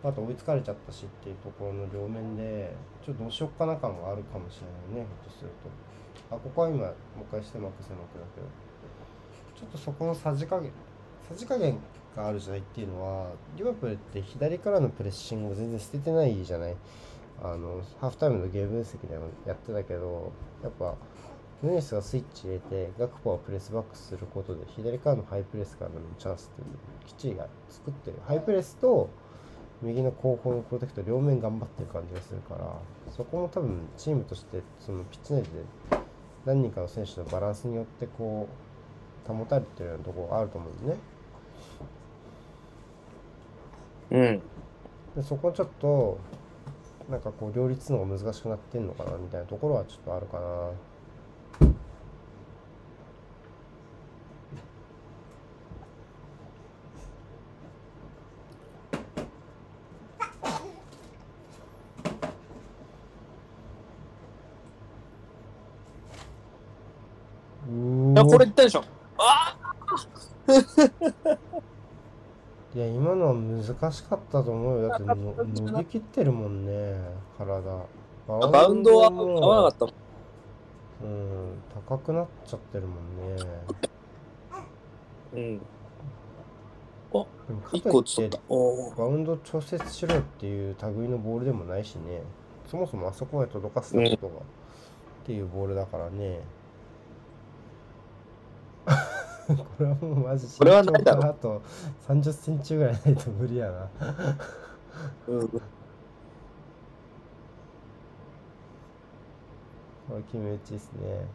[0.05, 2.75] あと追いつかれちゃったしっていうところの両面で
[3.05, 5.51] ちょっとどうしよっかな感があるかもしれないねひょっとする
[6.29, 6.91] とあここは今もう
[7.29, 8.47] 一回して幕狭くだけど
[9.59, 10.71] ちょっとそこのさじ加減
[11.29, 11.79] さじ加減
[12.15, 16.77] があるじゃないっていうのはリバプールって左からのプレッシングを全然捨ててないじゃない
[17.43, 20.33] あのハーフタイムのゲーム分析でもやってたけど
[20.63, 20.95] やっぱ
[21.63, 27.37] ヌネスがスイッチ入れてガクポをプレスバックすることで左からのハイプレスからのチャンスっていうのをきっちり
[27.69, 29.11] 作ってるハイプレスと
[29.83, 32.75] 右の後方のプロテクト両面頑張ってる感じがするから
[33.17, 35.49] そこも多分チームとしてそのピッチ内で
[36.45, 38.49] 何人かの選手のバランスによってこ
[39.29, 40.99] う保たれてるようなところあると思うんでね
[44.11, 44.43] うん。
[45.17, 46.19] でそこちょっと
[47.09, 50.73] なんかこう両立の方が難しくなってんのかなみたいなところはちょっとあるかな
[67.69, 67.71] う
[68.15, 68.85] いや、ーこれ言ったでしょ。
[69.19, 69.57] あ
[72.75, 77.01] いや今のは難しかったと思うよだっての伸びきってるもんね
[77.37, 77.63] 体
[78.29, 79.95] ババウンドはも合わなかった。
[81.05, 83.43] うん高くなっちゃってるもんね
[85.35, 85.59] うん。
[85.59, 85.65] で
[87.55, 88.43] もか一個といっちょってと。
[88.49, 92.23] おーバウンド調節しろっていう類のボールでもないしね
[92.71, 94.39] そもそもあそこまで届かせたことが、っ
[95.25, 96.41] ていうボールだからね
[99.49, 101.63] これはもうマジ身長があと
[102.07, 103.89] 30センチぐらいないと無理やな。
[105.29, 105.49] うん。
[110.09, 111.27] これ決め打ちですね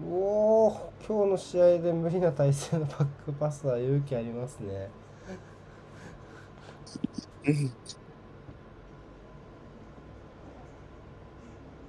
[0.00, 4.90] おお今日の試合で無理な体勢のバックパスは勇気ありますね。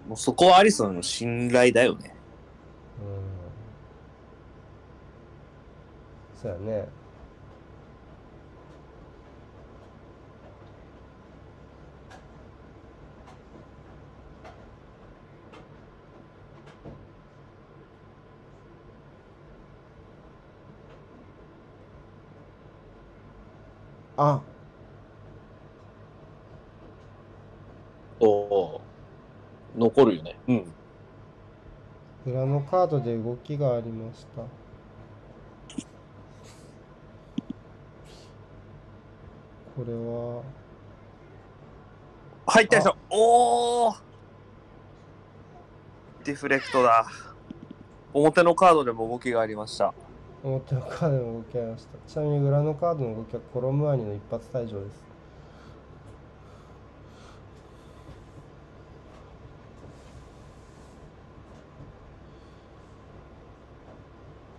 [0.07, 2.15] もうそこはアリソンの信頼だよね。
[3.01, 3.21] うん。
[6.41, 6.98] そうやね
[24.21, 24.41] あ
[28.19, 28.81] お。
[29.77, 30.37] 残るよね。
[30.49, 30.65] うん。
[32.25, 34.49] 裏のカードで動きがありましたこ
[39.87, 40.43] れは
[42.45, 42.97] 入ったでしょ。
[43.09, 43.95] おお。
[46.25, 47.07] ディフレクトだ。
[48.13, 49.93] 表のカードでも動きがありました。
[50.41, 51.97] 表のカードの動きありました。
[52.07, 55.03] ちなみに裏のカードの動きはコロムアニの一発退場です。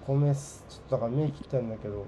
[0.06, 2.04] ごめんっすちょっとだから目切ってんだけど。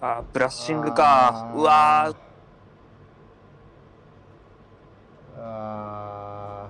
[0.00, 1.52] あー、ブラッシングか。
[1.54, 2.26] うわー。
[5.38, 6.68] あ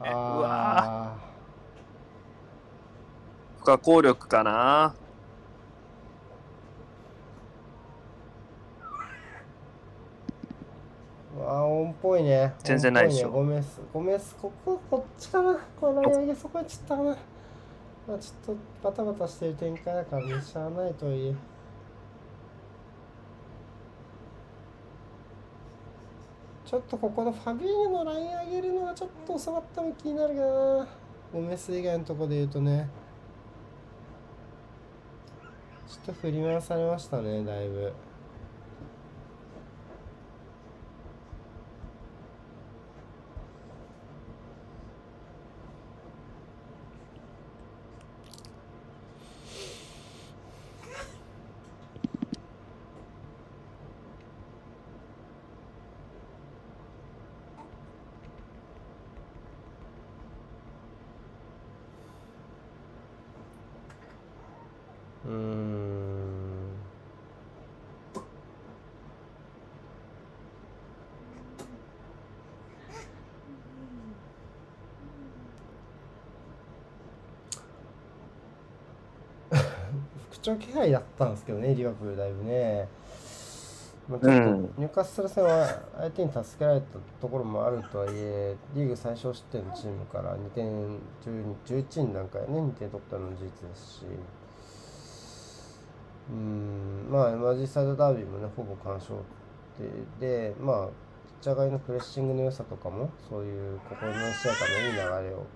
[0.00, 1.16] ーえうあわ
[3.64, 4.94] 不可抗力かな？
[11.38, 12.52] ーあーオンっぽいね。
[12.62, 13.28] 全然ないでしょ。
[13.28, 13.32] ね。
[13.32, 15.58] ゴメスゴメスこここっちかな。
[15.80, 17.16] この投げそこはちょっとかな。
[18.06, 20.42] まあちょっとバタバタしてる展開だからね。
[20.42, 21.34] しゃあないとはいえ。
[26.66, 30.86] ちょっとここのファビーニョのライン上げるのがちょっと遅かったの気になるけどな。
[31.32, 32.90] ゴメス以外のとこで言うとね
[35.86, 37.92] ちょっと振り回されましたねだいぶ。
[80.44, 82.86] 勝気配だったんですけどね、リバプールだいぶね。
[84.06, 85.66] まあ、ちょっとうんニューカッスル戦は
[85.96, 94.02] 相手に助けられたところもあるとはいえ、リーグ最小失点のチームから2点、12 11人なんかやね、2点取ったのも事実ですし、
[96.28, 99.14] うん、まあ、マジサイドダービーもね、ほぼ完勝
[100.20, 100.92] で、で、まあ、ピ
[101.40, 105.46] ッチャー外のプレッシングの良さとかも、そういう心の試合からのいい流れを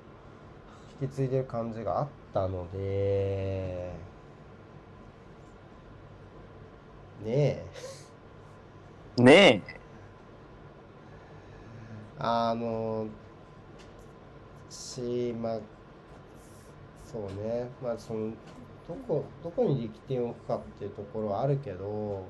[1.03, 3.93] 引き継いでる感じがあったので、
[7.24, 7.62] ね
[9.18, 9.80] え、ねえ。
[12.18, 13.06] あの、
[14.70, 15.60] し、まあ、
[17.04, 18.30] そうね、まあ、その、
[18.86, 22.24] どこ、どこに力点を置くかっていうところはあるけど、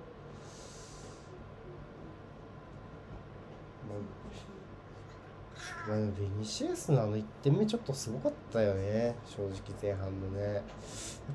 [3.89, 10.55] まあ、まあ、ベニシウスのあの1点目ちょっとすごかったよね、正直前半のね。
[10.55, 10.63] やっ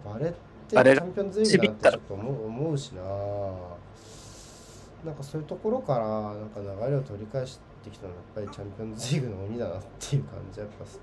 [0.03, 0.33] ぱあれっ
[0.73, 3.01] てチャンピオンズリーグだなってちょっと思う思うしな。
[5.03, 11.01] なんかそういうところからなんか流れを取り返してきたのはやっぱりチャンピオンズリーグの鬼だなっていう感じはやっぱす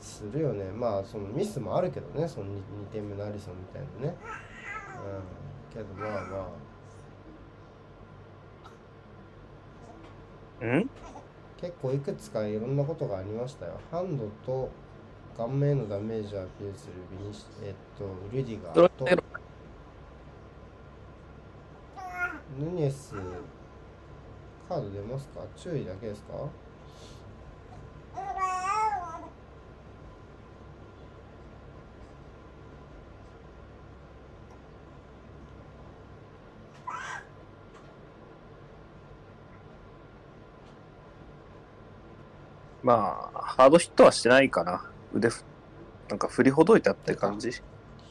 [0.00, 0.64] するよね。
[0.70, 2.60] まあそのミスもあるけどね、その 2, 2
[2.92, 4.16] 点目のアリソンみたいなね。
[5.72, 6.48] うん、けどまあま
[10.62, 10.90] あん？
[11.60, 13.80] 結構いくつかいろんなことがありましたよ。
[13.90, 14.70] ハンドと
[15.36, 19.04] 顔面へのダメージをアピールするビニシえっと、ルディガーと
[22.56, 23.14] ヌニェス
[24.68, 25.40] カード出ますか？
[25.56, 26.34] 注意だけですか？
[42.84, 44.93] まあ、ハードヒットはしてないかな。
[45.14, 45.44] 腕ふ、
[46.08, 47.50] なんか振りほどいたって感じ？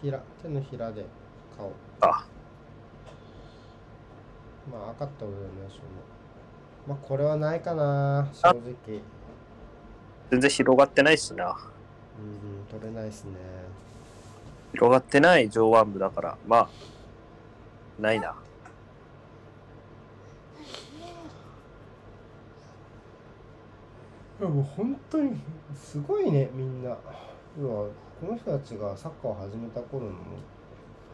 [0.02, 1.06] ひら手のひらで
[1.58, 2.26] 顔あ、
[4.72, 5.78] まあ赤った俺のしょ
[6.88, 9.02] うまあこれはないかな正直
[10.32, 11.50] 全然広がってないしな。
[11.50, 13.32] うん取れないですね
[14.72, 16.70] 広がってない上腕部だから、まあ、
[18.00, 18.36] ないな。
[24.33, 25.40] いやもう本当に
[25.76, 26.98] すごいねみんな。
[27.60, 27.90] 要は
[28.20, 30.12] この人たちがサッカーを始めた頃の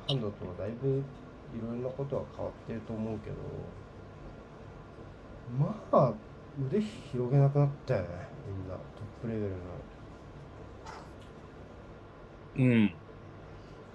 [0.07, 1.03] ハンドとはだいぶい
[1.61, 3.35] ろんなことは変わってると思うけど
[5.59, 6.13] まあ
[6.67, 8.07] 腕広げなくなったよね
[8.47, 8.75] みんな。
[8.75, 9.57] トップレベルの。
[12.57, 12.93] うん。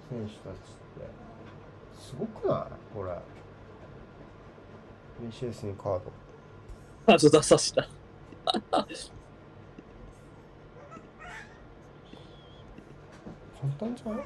[0.09, 1.09] 選手たちって。
[1.99, 2.67] すごくない？
[2.93, 3.17] これ。
[5.25, 6.11] ビシエスにカード。
[7.05, 7.87] カード出さした。
[13.77, 14.19] 簡単じゃない？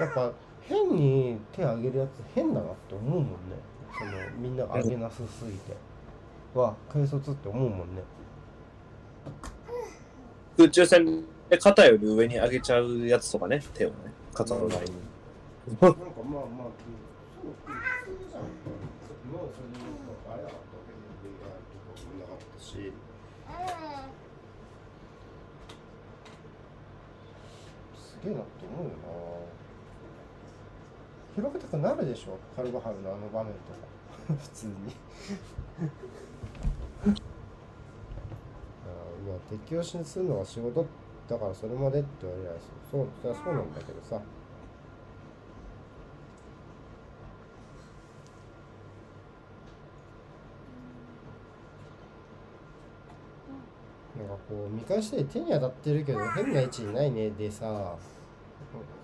[0.00, 0.32] やっぱ
[0.62, 3.30] 変に手挙げるやつ変だなって思うもんね。
[3.98, 5.76] そのみんなが上げなさすぎて。
[6.54, 8.02] わ軽率って思うもんね。
[10.56, 13.94] 空中戦で肩より上に上げちゃうやつとかね、手をね、
[14.34, 14.84] 肩のライン。
[14.84, 14.90] に。
[15.80, 16.44] なんかまあまあ、うん、そう
[17.62, 17.74] それ
[19.70, 19.84] で言う
[20.26, 20.60] とあれだったかも
[22.18, 22.92] なかったし
[27.94, 28.96] すげえなって思うよな。
[31.34, 32.36] 広げたくなるでしょ？
[32.56, 33.78] カルバハルのあの場面とか。
[34.42, 34.72] 普通に。
[37.06, 37.10] あー
[39.28, 40.84] まあ適応しするのが仕事
[41.28, 42.52] だからそれまでって言われりゃ
[42.90, 44.20] そうそりゃそうなんだけどさ
[54.16, 57.94] なんかこう見返して手に当たってるけど変な位置にないねでさ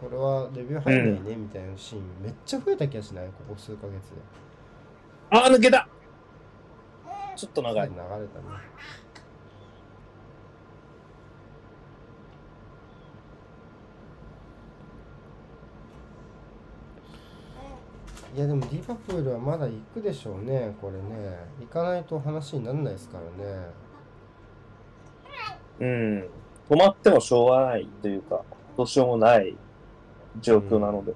[0.00, 3.26] これはレビュー入んないねみたいなシーンめっちゃ増えた気がしない？
[3.28, 4.16] ここ数ヶ月で。
[5.30, 5.88] あ、抜けた。
[7.36, 7.88] ちょっと長い。
[7.88, 7.94] 流。
[7.94, 8.26] れたね。
[18.34, 21.38] いやでもリバプールはまだ行くでしょうねこれね。
[21.60, 23.85] 行かないと話にならないですからね
[25.80, 26.28] うん。
[26.68, 28.42] 止まってもしょうがないというか、
[28.76, 29.56] どうしようもない
[30.40, 31.14] 状況なので。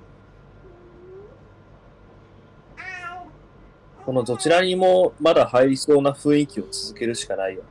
[4.04, 7.62] このどちらにもまだ入りそうな雰囲気を続けるしかないよ。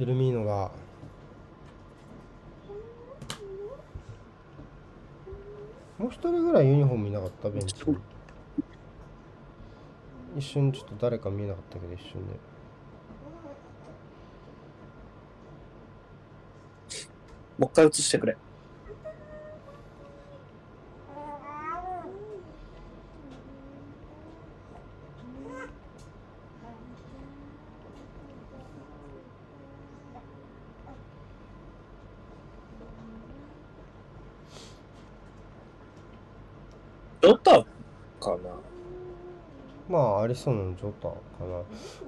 [0.00, 0.70] フルミーノが。
[5.98, 7.50] もう一人ぐらいユニフォーム見なかった？
[7.50, 7.74] ベンチ。
[10.38, 12.32] 一瞬ちょっと誰か見えなかったけど一瞬で、
[17.58, 18.38] もう一回映してくれ。
[40.30, 41.56] りそうなのジョタかな。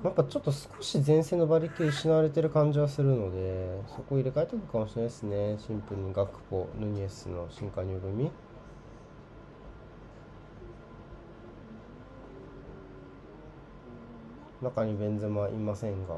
[0.05, 5.59] やっぱちょっと少し前線の馬力失われてる感じはするのでそこ入れ替えておくかもしれないですね。
[5.59, 8.31] シンプルにガクポヌニエスの進化によるみ
[14.63, 16.17] 中にベンゼマいませんが。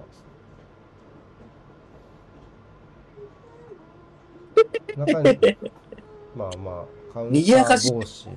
[4.96, 5.56] 中に
[6.36, 8.28] まあまあカウンター防止。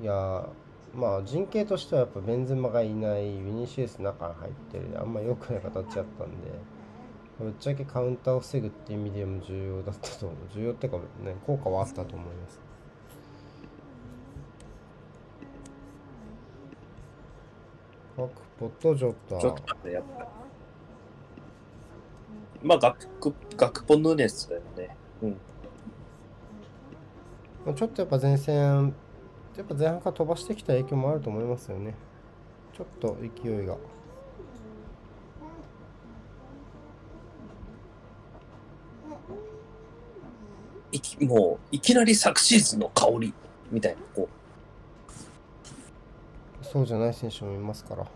[0.00, 0.46] いやー
[0.94, 6.50] まあ陣形としてはやっぱベンゼマがいないビニシウス中に入ってるあんま良くない形だったんで
[7.38, 12.60] ぶっちゃけカウンターを防ぐっていう意味でも重要だったと思う重要っていうか、ね、効果はあったと思います
[18.16, 20.28] バックポットジョッタちょっとね、やっぱり。
[22.60, 22.78] まあ、
[23.56, 24.96] 学ポヌネスだよね。
[25.22, 25.30] うん。
[27.64, 28.92] まあちょっとやっぱ前線
[29.58, 31.96] やっぱ前半から飛ばしてきた影響もあると思いますよね。
[32.72, 33.76] ちょっと勢いが。
[40.92, 43.34] いきもう、いきなり昨シーズンの香り
[43.72, 44.28] みたいな、こ
[46.62, 48.04] そうじゃない選手もいますから。
[48.04, 48.06] う、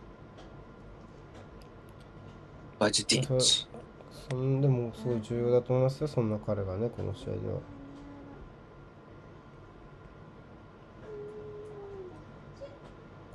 [2.79, 3.67] バジティッチ。
[4.31, 7.59] そんでもすごい重要だと思いますよそんな彼がねこの試合では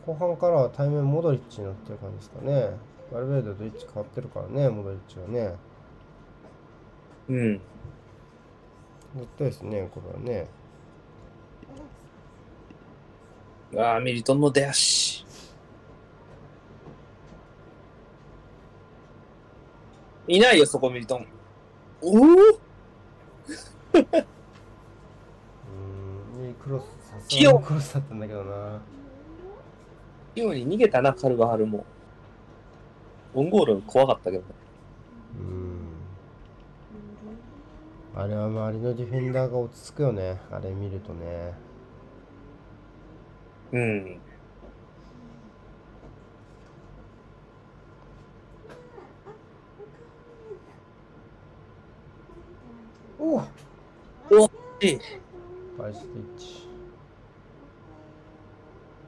[0.08, 2.70] 後半からは対面モドリッチになってる感じですかね
[3.12, 5.56] バルベルデと位置変わってるからねモドリッチはね
[7.28, 7.62] うん。
[9.16, 10.48] 絶対ですねこれはね
[13.76, 15.26] ああ、ミリトンの出足。
[20.30, 21.28] いないよ、そこミリトン。
[22.02, 22.28] おおうー
[26.42, 28.82] んいいクロスさすがにクロスだったんだけどな
[30.38, 31.84] 器用に逃げたな、カルバハルも。
[33.34, 34.50] オンゴール怖かったけどね。
[38.16, 38.22] うん。
[38.22, 40.40] あれは周りのディフェンダーが落ち着くよね。
[40.52, 41.54] あれ見るとね。
[43.72, 44.20] うん。
[53.20, 53.42] おお
[54.80, 55.00] で、
[55.78, 56.68] バイスティッチ。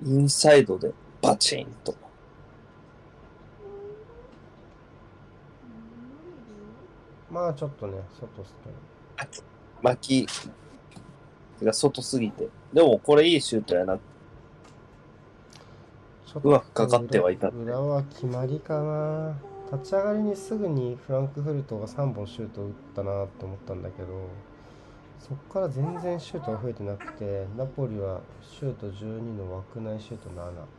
[0.04, 0.92] インサイドで
[1.22, 1.96] バチンと。
[7.32, 8.56] まあちょっとね外す
[9.82, 12.48] 巻きが外すぎて。
[12.74, 14.00] でもこれいいシュートやな。
[16.34, 19.36] とうまくかかってはいた裏は決まりかな
[19.72, 24.08] 立ち上がりにすぐにフランクフルトが3本シュートを打ったなと思ったんだけど
[25.20, 30.79] そこから全然シュートが増えてなくてナポリはシュート12の枠内シュート7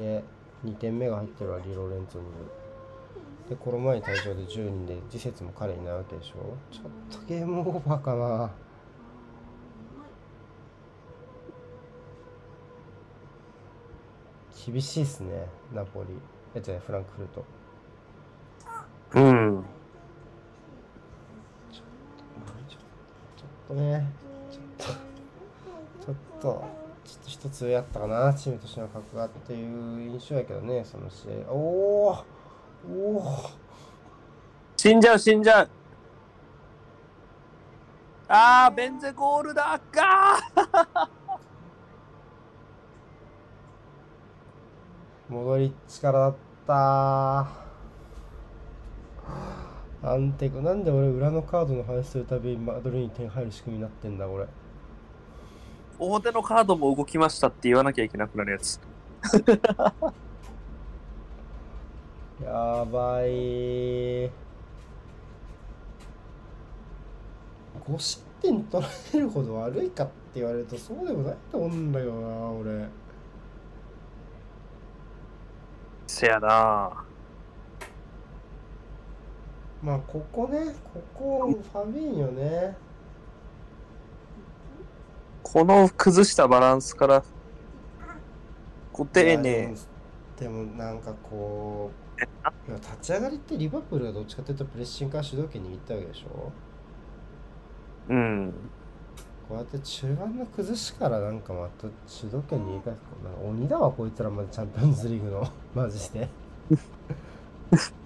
[0.00, 0.24] で
[0.64, 2.26] 2点目が入ってるわリロレンツォに
[3.50, 6.56] でこの前に退場で10人で次節も彼いないわけでしょ。
[6.70, 8.50] ちょっとゲームオーバーかな。
[14.72, 16.10] 厳しいっすねナポリ。
[16.54, 17.44] えじゃあフランクフルト。
[19.14, 19.64] うん。
[21.72, 21.84] ちょっ
[23.68, 24.06] とね
[24.50, 24.94] ちょっとちょっ
[25.98, 26.06] と。
[26.06, 26.79] ちょっと
[27.40, 31.50] 一つ上やったかなチームとしての格がっていう印象やけどねその試合。
[31.50, 32.24] おお
[32.86, 33.50] おお
[34.76, 35.70] 死んじゃう、死んじゃう。
[38.28, 40.38] あー、ベンゼゴールだが
[45.30, 46.34] 戻り力だっ
[46.66, 47.38] た
[50.02, 54.46] アンテクなんで俺裏のカードの話するたびにマドリーに点入る仕組みになってんだこれ
[56.00, 58.80] 表のカードも動きましたって言わなきゃいけなくなるやつ。
[62.42, 64.30] やばい。
[67.86, 72.88] 5失点取られるほど悪いかって言われるとそうでもないと思うんだけどな俺。
[76.06, 77.04] せやな。
[79.82, 82.76] まあここねここファビーニョね
[85.52, 87.24] この崩したバランスから、
[88.92, 89.36] こう丁。
[89.36, 96.52] でもなんかこういや立ち上がりってリバプールがどっちかというとプレッシングから主導権握ったわけでしょ？
[98.08, 98.54] うん。
[99.48, 103.00] こうやって中盤の崩しからなんかまた主導権握り返す
[103.44, 106.28] 鬼だわこいつらまでチャンピオンズリーグのマジで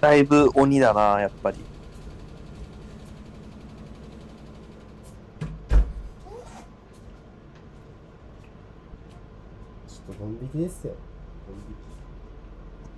[0.00, 1.56] だいぶ鬼だな、やっぱり。
[1.56, 10.94] ちょっとドン引きですよ。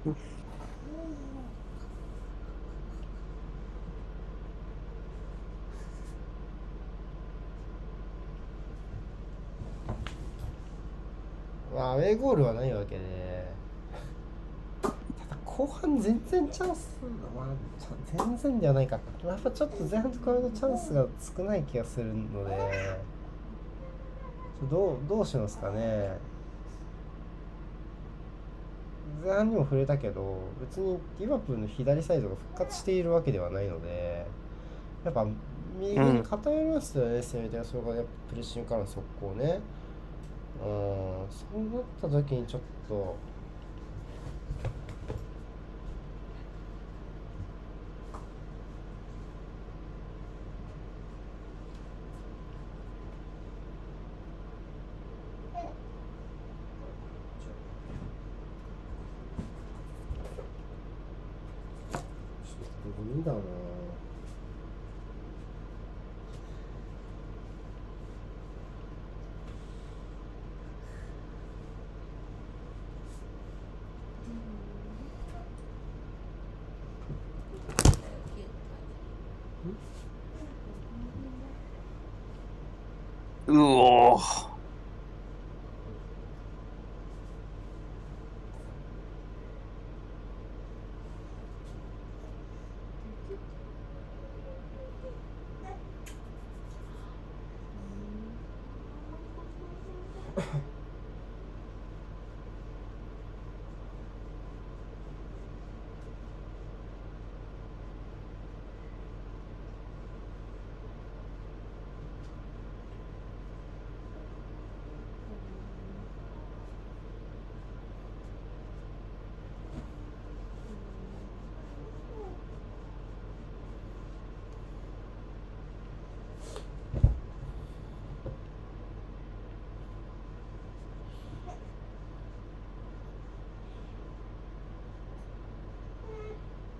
[0.04, 0.18] ドン引き。
[11.74, 13.27] まあ、アウェーゴールはないわけで、ただ
[15.58, 16.88] 後半全然チャンス、
[17.34, 17.46] まあ、
[18.16, 19.00] 全然ではないか。
[19.24, 21.04] やっぱちょっと前半と比べるとチャンスが
[21.36, 23.00] 少ない気がするので、
[24.70, 26.16] どうどうしますかね。
[29.24, 34.24] 前半にも触れたけど、別にリバプールの左サイドが復活しているわけではないので、
[35.04, 35.26] やっぱ
[35.76, 39.58] 右に偏りますよね、攻め手がそれからやっぱプレッシングからの速攻ね。
[40.62, 40.68] うん、
[41.28, 43.16] そうなった時にちょっと。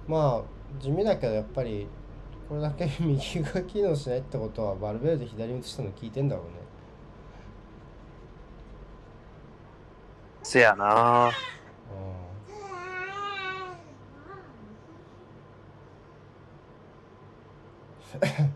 [0.09, 1.87] まあ地味だけどやっぱり
[2.49, 6.53] これだけ右が機能しないってことはバルベルデ左に移したの効いてんだろうね
[10.43, 11.27] せやな。
[11.27, 12.29] うん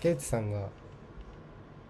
[0.00, 0.70] 竹内さんが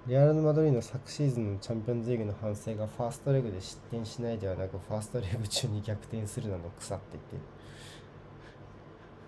[0.09, 7.05] レアル・マドリーの昨シーズンのチャンピオンズリーグの反省がファーストレグで失点しないではなくファーストレグ中に逆転するなど腐って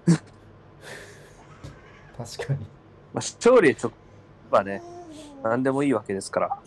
[0.06, 0.22] 言ってる。
[2.18, 2.58] 確かに。
[2.58, 3.92] まあ、勝利直
[4.50, 4.82] はね、
[5.44, 6.58] 何でもいいわけですから。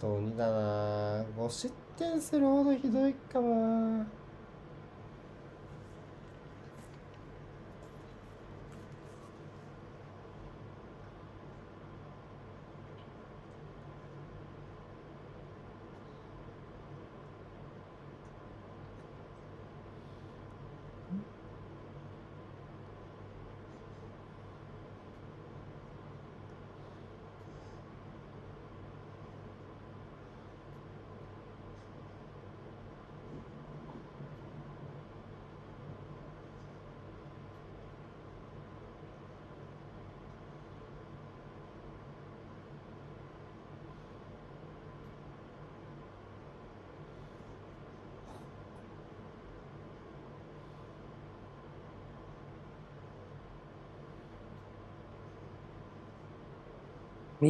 [0.00, 4.06] と鬼だな5失点するほどひどいかな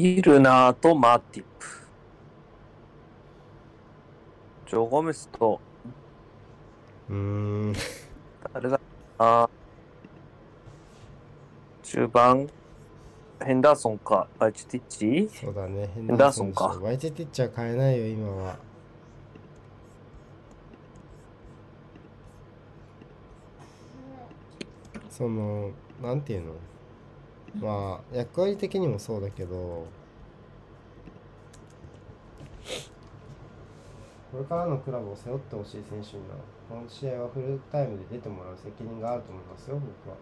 [0.01, 1.67] ミルナーとマーティップ。
[4.67, 5.61] ジョー・ゴメスと、
[7.11, 7.75] うーん。
[8.55, 8.81] 誰だ
[9.19, 9.51] あ
[11.83, 12.49] 中盤、
[13.45, 15.39] ヘンダーソンか、バイチティッチ？
[15.39, 15.91] そうだね。
[15.95, 18.57] ヘンダーソンかワイテティッチは買えないよ、今は。
[25.11, 25.73] その、
[26.03, 26.55] なんていうの？
[27.55, 29.87] まあ、役割的にもそうだけど、
[34.33, 36.37] これからのクラブを背負ってほしい選手には、
[36.69, 40.17] この試合はフルタイムで出てもらう責任があると思いますよ、僕は。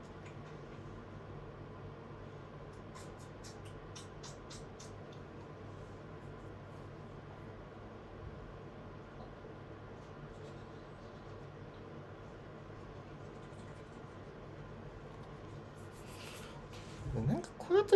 [17.26, 17.42] なん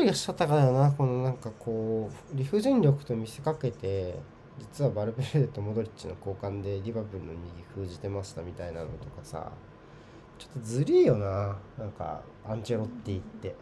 [0.07, 4.19] かこういうあたりがしたたかだよな、このなんかこう、理不尽力と見せかけて、
[4.59, 9.51] 実はバルベルデとモドリッチの交換でリバプールの右封じてましたみたいなのとかさ、
[10.39, 13.49] ちょっとずりーよな、なんかアンチェロッティって。
[13.49, 13.53] っ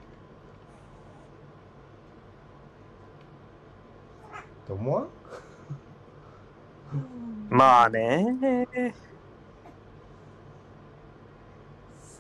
[4.66, 5.08] て思わん？
[7.50, 8.94] まあね。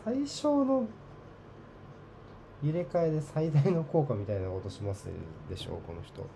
[0.04, 0.88] 最小の
[2.62, 5.08] 入れ替えで最大の効果みたいなことします
[5.48, 6.26] でしょうこの人。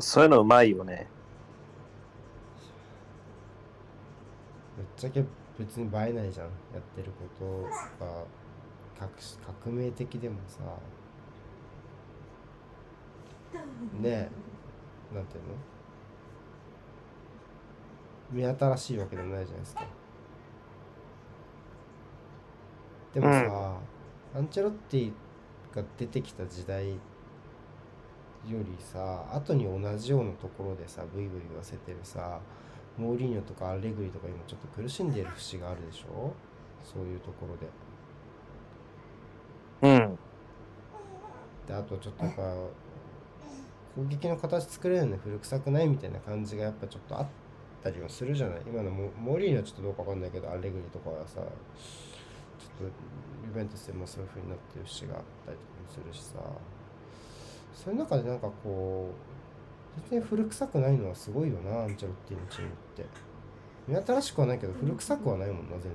[0.00, 1.06] そういうのうまいよね。
[4.76, 5.24] ぶっちゃけ
[5.58, 6.46] 別に映えないじゃん。
[6.46, 8.24] やってることが
[8.98, 9.10] 革
[9.62, 10.60] 革命的でもさ。
[14.00, 14.30] ねえ。
[15.14, 15.44] なんていう
[18.44, 18.48] の？
[18.54, 19.86] 目新しいわけでもないじゃないですか
[23.14, 23.78] でもさ、
[24.34, 25.12] アンチェロッティ
[25.74, 26.98] が出てきた時代よ
[28.46, 32.40] りさ後に同じようなところでさブイブイ言わせてるさ
[32.98, 36.32] モーリーニョとかアレグリとか今ちょっと苦しんでいる節があるでしょ？
[36.82, 37.56] そういうところ
[39.88, 39.96] で。
[39.96, 40.18] うん。
[41.66, 42.42] であとちょっとやっぱ
[43.94, 47.26] 攻撃の形作れるのに古臭くないみたいな感じがやっぱちょっとあっ
[47.82, 48.62] たりはするじゃない？
[48.66, 51.40] 今のモモーリーニョはちょっとどうかわかんないけどアレグリとかはさ
[52.82, 56.38] ちょっとユベントスでもそういう風になってる節があったりとかもするしさ。
[57.74, 63.04] そういう中でなんかこう全然古臭くないのはすごいよなアンチェロッティのチームって。
[63.88, 65.92] 目新しくはないけど古臭くはないもんな全然。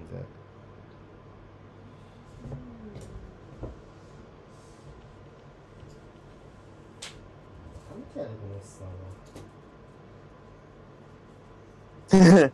[8.18, 8.92] やねんこのおっさんは。
[12.10, 12.52] アン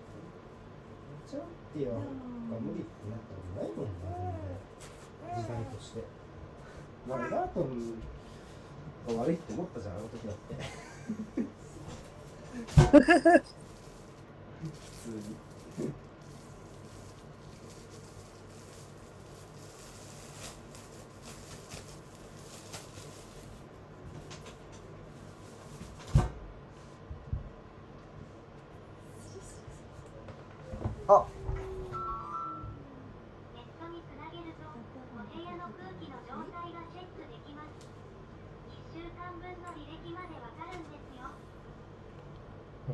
[1.26, 4.12] チェロッティはが無理ってなったことないもんな
[5.26, 6.04] 全然時代として
[7.08, 8.00] まあラートン
[9.16, 10.56] が悪いって思ったじゃんあの時だって。
[15.04, 15.43] 普通に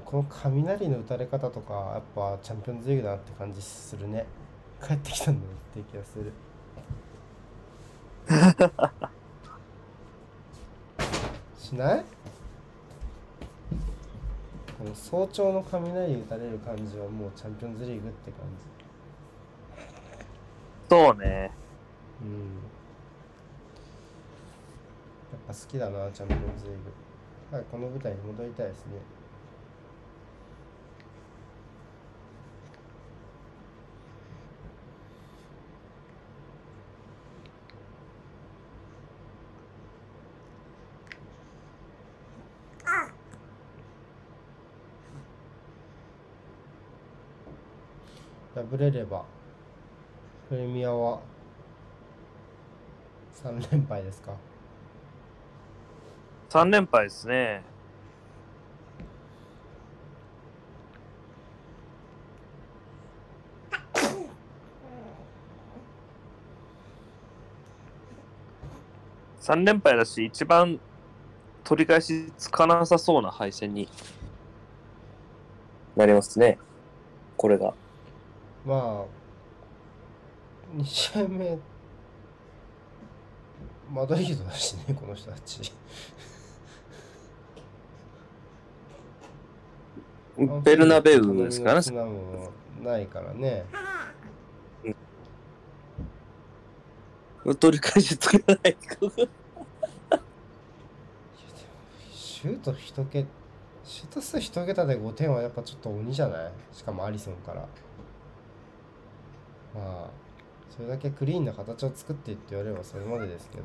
[0.10, 4.26] この雷の打たれ方とかやっぱチャンピオンズリーグだなって感じするね。
[4.82, 6.34] 帰ってきたんだなって気がする。
[11.60, 12.06] しない？
[14.80, 18.42] この早朝の雷打たれる感じはもうチャンピオンズリーグって感
[20.90, 21.52] そうね。
[22.20, 22.40] じうん。
[22.40, 22.46] や
[25.38, 26.78] っぱ好きだなチャンピオンズリー
[27.52, 27.56] グ。
[27.56, 28.94] はいこの舞台に戻りたいですね
[48.60, 49.24] 敗れれば
[50.48, 51.20] プレミアは
[53.44, 54.34] 3連敗ですか
[56.50, 57.64] ？3連敗ですね。
[69.42, 70.80] 3連敗だし、一番
[71.64, 73.88] 取り返しつかなさそうな敗戦に
[75.96, 76.60] なりますね。
[77.36, 77.74] これが。
[78.66, 79.06] まあ
[80.78, 81.58] 2試合目
[83.92, 85.72] マドリードだしねこの人たち。
[90.64, 92.50] ベルナベウですからね。
[92.84, 93.66] ないからね。
[97.60, 98.78] 取り返しつかない。
[102.14, 103.28] シュート一桁
[103.84, 106.52] シュート数一桁で5点はやっぱちょっと鬼じゃない？
[106.72, 107.68] しかもアリソンから
[109.74, 110.10] まあ
[110.70, 113.64] それだけクリーンな形を作っていって言われればそれまでですけど。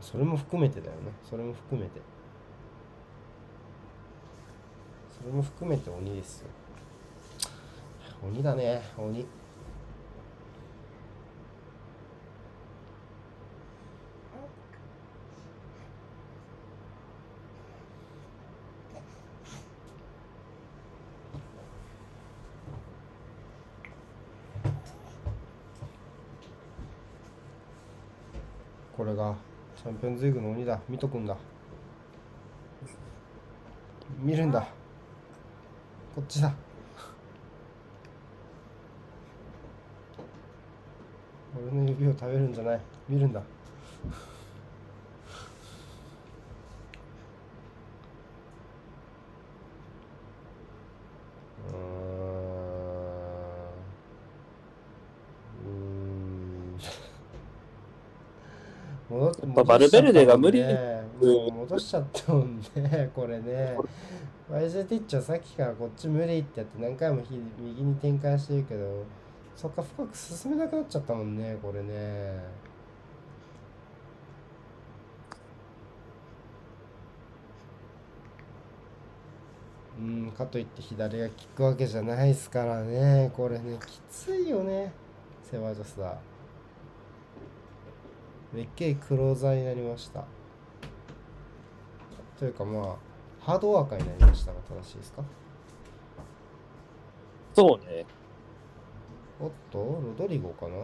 [0.00, 1.12] それも含めてだよね。
[1.28, 2.00] それも含めて。
[5.20, 6.48] それも含めて鬼ですよ。
[8.22, 9.24] 鬼だね鬼
[28.96, 29.36] これが
[29.76, 31.36] チャンピオンズリーグの鬼見とくんだ。
[34.20, 34.66] 見るんだ。
[36.14, 36.52] こっちだ。
[41.56, 42.80] 俺の指を食べるんじゃない。
[43.08, 51.78] 見るんだうーん
[55.64, 56.78] うーん
[59.08, 60.62] 戻っやっぱバルベルデが無理。
[60.62, 61.40] 戻しちゃったもん。
[61.40, 63.10] ねもう戻しちゃったもんね。
[63.14, 63.76] これね。
[64.50, 67.22] ワイズティッチはさっきからこっち無理ってやって何回も
[67.58, 69.04] 右に転換してるけど
[69.54, 72.42] そっか深く進めなくなっちゃったもんねこれね。
[79.98, 83.32] うんかといって左が効くわけじゃないですからね。
[83.36, 84.92] これねきついよね。
[85.42, 86.18] セバジョスは
[88.54, 90.24] でっけえクローザーになりました。
[92.38, 92.96] というかまあ
[93.40, 95.22] ハードワーカーになりましたが正しいですか？
[97.54, 98.06] そうね。
[99.40, 100.74] おっとロドリゴかな？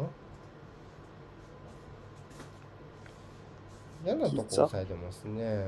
[4.04, 5.66] 嫌なとこ押さえてますね。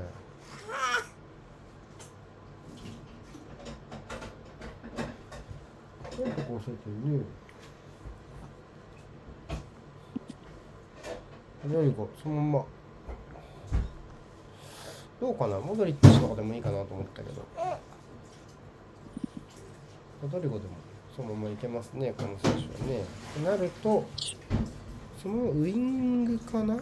[6.17, 7.25] 嫌なとこ押さえてるね
[11.69, 12.65] ロドリゴそのまま
[15.19, 15.59] どうかな？
[15.59, 17.41] モドリッチとかでもいいかなと思ったけど
[20.21, 20.71] ロドリゴでも
[21.15, 23.03] そのままいけますね、この選手はね。
[23.33, 24.05] となると、
[25.19, 26.77] そのウイングかな？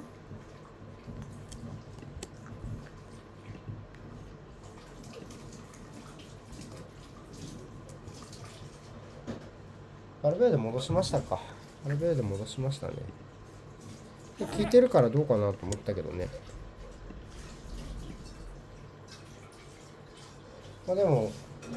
[10.22, 11.40] アルベルデ戻しましたか。
[11.86, 12.94] アルベルデ戻しましたね。
[14.38, 16.28] 聞いてるからどうかなと思ったけどね。
[20.86, 21.32] まあでも、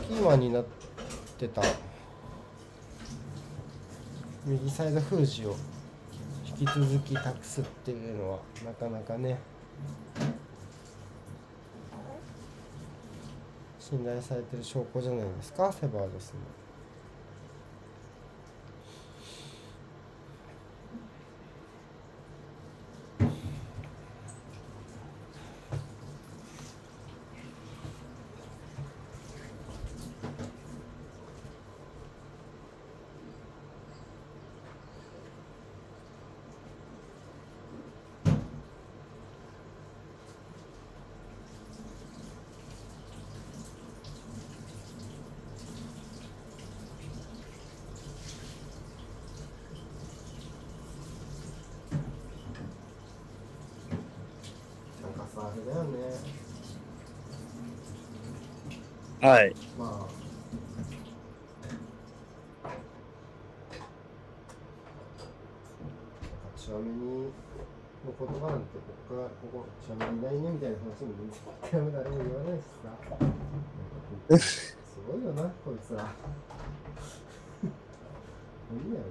[0.08, 0.64] キーマンになっ
[1.38, 1.62] てた
[4.44, 5.56] 右サイド封じを
[6.46, 9.38] 引き続き託すっていうのはなかなかね
[13.78, 16.40] 信頼されてる証拠じゃないですかセバージョスも。
[55.02, 55.98] なんかさあれだよね
[59.28, 59.52] はい。
[59.78, 59.88] まあ。
[59.88, 60.08] なんか
[66.56, 67.30] チュアメニの
[68.06, 72.88] 言葉なんてここからここチュアメニいないねみたいな話も全然一回も誰も言わないしさ。
[74.40, 76.08] すごいよなこいつら。
[78.72, 79.04] 無理だよ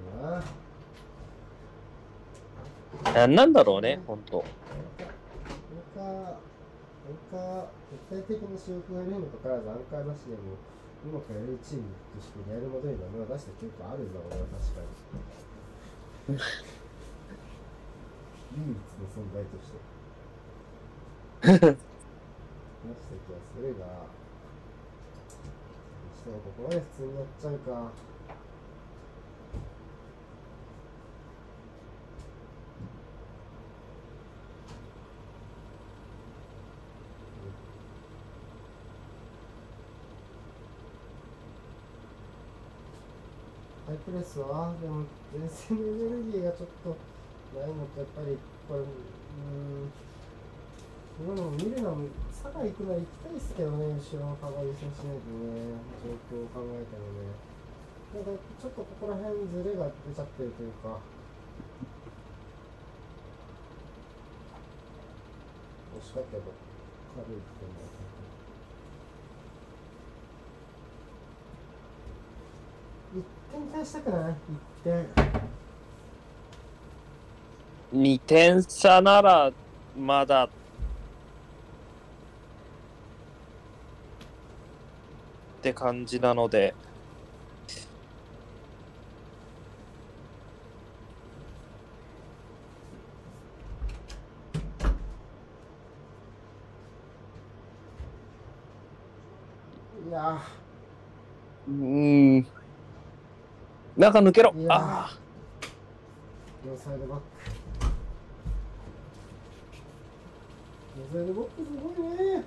[3.14, 3.28] な。
[3.28, 4.44] なんだろうね、ほんと。
[5.96, 6.36] アンカー、アン
[7.30, 7.66] カー、
[8.18, 10.58] 絶対的に主力がいるにもかかわらず、アンカーなしでも、
[11.06, 14.12] うまくやれるチームとしてレアル・マドリードは名前を出した記憶あるん。
[14.12, 14.90] だ、俺は確かに。
[18.58, 19.78] 唯一の存在として。
[21.46, 24.10] 出した気がするが、に
[26.10, 27.94] してもここまで普通にやっちゃうか。
[44.04, 46.96] プレスはでも前線のエネルギーがちょっと
[47.58, 48.38] ないのとやっぱり
[48.68, 49.90] これうん
[51.18, 57.34] 今の見るのも佐賀行くなら行きたいですけどね後ろのカバー優先しないとね状況を考えたらね。
[58.08, 60.98] ただちょっとここら辺ズレが出ちゃってるというか。
[65.98, 66.52] 惜しかったけど
[67.18, 67.74] 軽いっても
[73.18, 75.06] 一点返したくない一点
[77.92, 79.50] 2点差なら
[79.96, 80.44] まだ。
[80.44, 80.48] っ
[85.62, 86.74] て感じなので。
[100.08, 100.38] いや。
[101.68, 102.57] うーん
[103.98, 104.54] 中抜けろ。
[104.68, 106.68] あー。
[106.70, 107.24] 両サイドバック。
[111.12, 112.44] 両サイドバックすごいね。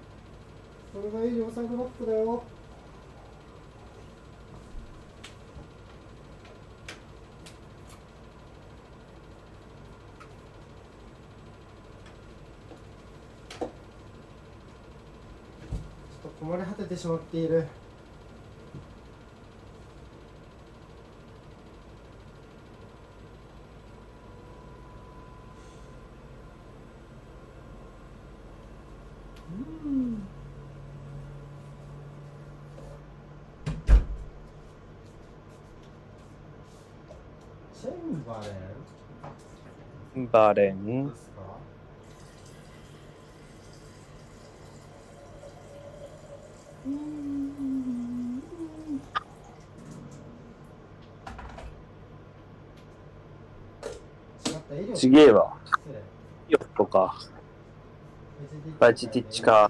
[0.94, 2.42] それがいい両サイドバックだよ。
[13.60, 13.70] ちょっ
[16.22, 17.68] と困り果ててしまっている
[40.32, 41.12] バレン。
[54.94, 55.54] ちげえわ。
[55.66, 56.54] 失礼。
[56.54, 57.16] よっとか。
[58.80, 59.70] バチティッチか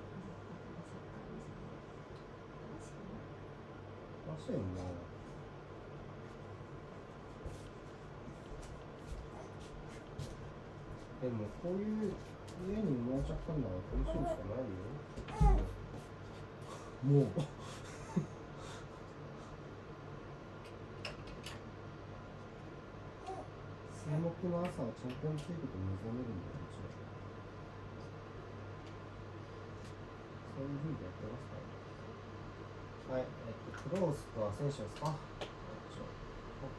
[33.11, 33.27] はい、えっ
[33.75, 35.19] と、クロースとアセンションですかこ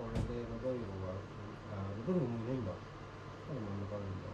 [0.09, 1.13] れでロドリゴが、
[1.77, 2.73] あ、ロドリゴもいないんだ。
[2.73, 2.81] な
[3.53, 4.33] んで真ん中あるんだ。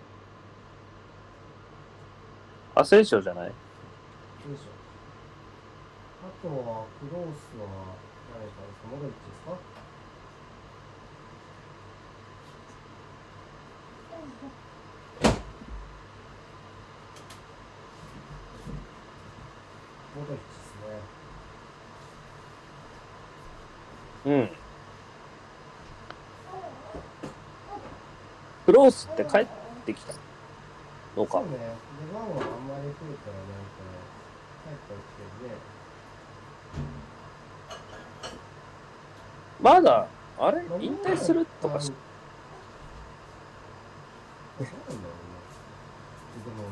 [2.80, 3.46] アセンションじゃない？
[3.46, 4.70] よいしょ。
[6.22, 7.66] あとは、クロースは、
[8.30, 8.94] 誰かですか？
[8.94, 9.58] モドリッチですか
[20.14, 21.18] モドリッチですね。
[24.26, 24.50] うん
[28.68, 29.46] クロースって帰っ
[29.86, 30.12] てきた
[31.16, 31.56] のかそうね、
[32.04, 32.36] 出番はあん
[32.68, 33.96] まり増えてはないから、
[34.68, 35.56] 帰ってはきてるね。
[39.58, 40.06] まだ
[40.38, 41.92] あれ引退するとかしそ
[44.60, 45.00] うなんだろうね。
[46.44, 46.68] でも、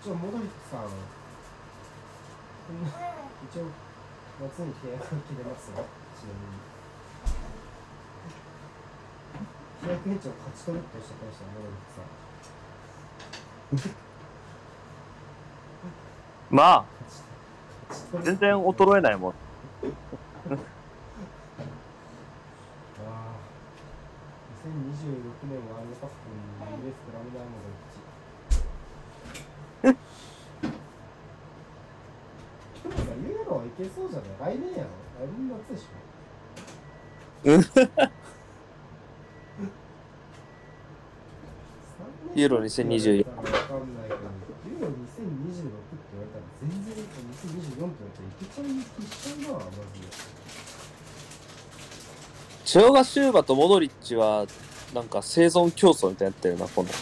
[0.00, 0.88] 一応、モドリッチさん、
[3.44, 3.68] 一応、
[4.40, 5.84] 夏に契約切れますよ、
[6.18, 6.73] ちなみに。
[9.84, 11.94] 契約延長勝ち取るっておっしゃってました、モドリッチ
[13.76, 14.04] さん。
[16.56, 16.84] まあ
[18.22, 19.34] 全然衰えないもん
[42.64, 43.26] 2024年。
[52.64, 54.46] チョガ・シューバとモドリッチは、
[54.94, 56.92] なんか生存競争みたいになってるな、今度。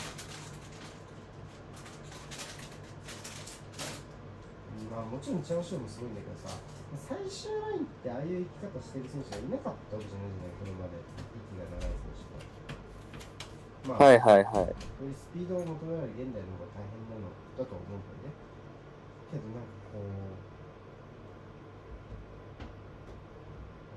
[4.91, 6.57] まあ、もちろんチャガ・シューもすごいんだけどさ、
[7.09, 10.99] 最終ラインってああいう生き方してる選手がいなかったわけじゃないじゃない、これまで。
[11.33, 12.12] 息が長い選手。
[13.89, 14.71] まあ、はいはいはい。
[14.71, 17.27] こういうスピードを求められる現代の方が大変なの
[17.59, 18.39] だと思うんだよね。
[19.35, 20.07] けどなんかこう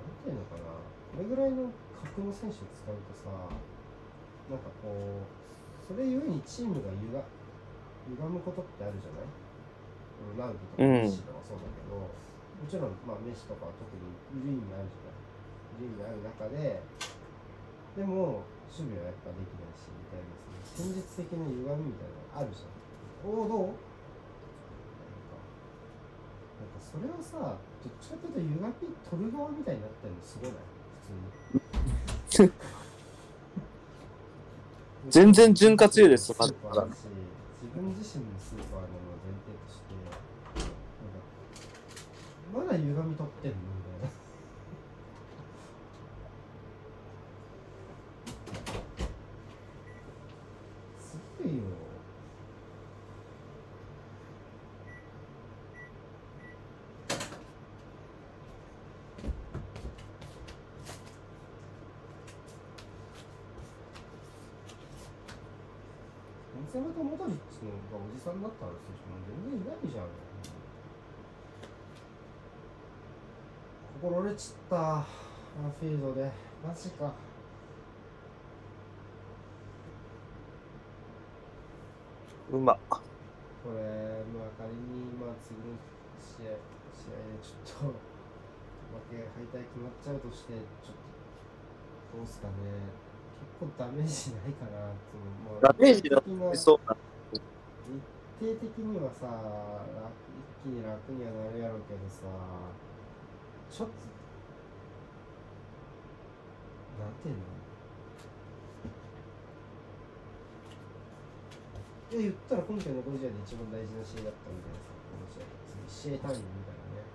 [0.01, 0.73] なんていうのかな。
[1.15, 3.29] これぐらいの格の選手を使うとさ
[4.49, 5.23] なんかこう
[5.85, 7.23] それゆえにチームがゆが
[8.09, 9.29] 歪むことってあるじゃない？
[9.29, 10.91] うんラウドとかうん。
[10.91, 12.09] メッシとかそうだけど、も
[12.67, 14.01] ちろん、まあ、メッシとかは特に
[14.41, 15.87] いる意味あるじゃない？
[15.87, 16.83] いる意味ある中で
[17.95, 20.27] でも守備はやっぱできないしみたいな
[20.65, 23.31] 戦術的な歪みみたいなのがあるじゃん。
[23.31, 23.79] おおどうなん
[25.31, 25.39] か
[26.59, 28.51] なんかそれはさどっちかというと歪
[28.83, 30.59] み取る側みたいになってるのすごない？
[32.27, 32.51] 普通に。
[35.07, 36.47] 全然潤滑油ですスーパー
[36.89, 36.95] だ。
[36.95, 37.05] し
[37.61, 39.93] 自分自身のスーパーなのを前提として
[42.53, 44.09] まだ歪み取ってんのみたいな
[50.99, 51.61] すごいよ
[66.55, 70.09] ベンゼマとモドリッチのがおじさんだったら選手も全然いないじゃん。
[74.01, 75.05] 心折れちったアン
[75.79, 76.31] フィールドで。
[76.65, 77.13] マジか。
[82.51, 82.73] うま。
[82.89, 82.99] こ
[83.73, 83.81] れ
[84.33, 85.77] まあ仮にまあ次の
[86.17, 86.57] 試合
[86.89, 88.01] 試合でちょっと
[88.97, 90.97] 負け敗退決まっちゃうとしてちょっ
[92.13, 93.04] とどうすかね。
[93.04, 93.04] 結
[93.59, 96.95] 構ダメージないかなそのまあダメージ的ななそうな。
[97.31, 97.39] 日
[98.39, 102.27] 程的にはさ楽一気に楽にはなるやろうけどさ
[103.71, 103.93] ちょっと
[106.99, 107.41] なんていうの？
[112.11, 117.07] いや言ったら今回の5試合で一番大事な試合だったんじゃないですかこの試合試合単位みたいなね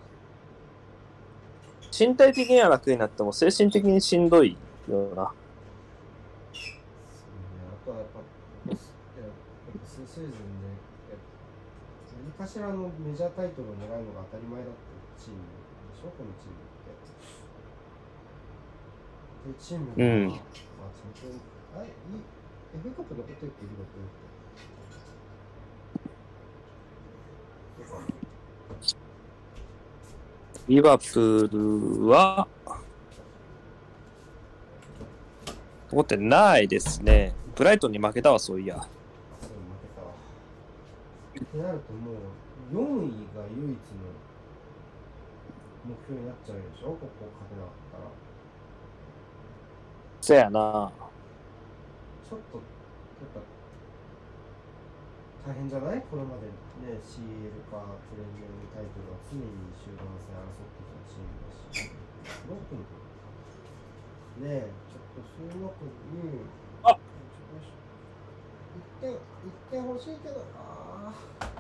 [1.93, 4.57] 身体的には楽になっても精神的にしんどい
[4.89, 5.33] ような。
[6.53, 10.37] そうねあとはやっぱいややっぱ数シーズンで
[11.09, 11.17] や
[12.25, 16.93] 何かしらのメジャータイトルを狙うのが当たり前だったチームでしょこのチームって。
[19.41, 20.39] でチームが、うんまあ
[20.93, 21.25] ちゃんと
[21.79, 21.91] あいい
[22.85, 24.31] FA カップ残ってるってリバプールって。
[30.69, 32.47] リバプールは、
[35.91, 37.35] 残ってないですね。
[37.61, 38.81] ブライトンに負けたわ、そういや。
[38.81, 40.17] そう負けたわ。
[40.17, 42.25] ってなるともう
[42.73, 44.09] 4位が唯一の
[45.85, 48.09] 目標になっちゃうでしょここ勝てなかったら。
[50.25, 50.89] そやな。
[52.25, 52.65] ちょっとや
[53.29, 53.45] っ
[55.45, 56.01] ぱ大変じゃない？
[56.09, 57.21] これまでね CL
[57.69, 59.45] かプレミアムタイトルは常に
[59.77, 61.93] 集団戦争ってきたチームだし
[62.49, 62.81] ロープ
[64.41, 66.41] ンねえちょっとそういう中に
[66.89, 66.97] あ
[69.01, 69.17] 1点1
[69.71, 71.51] 点欲しいけどああ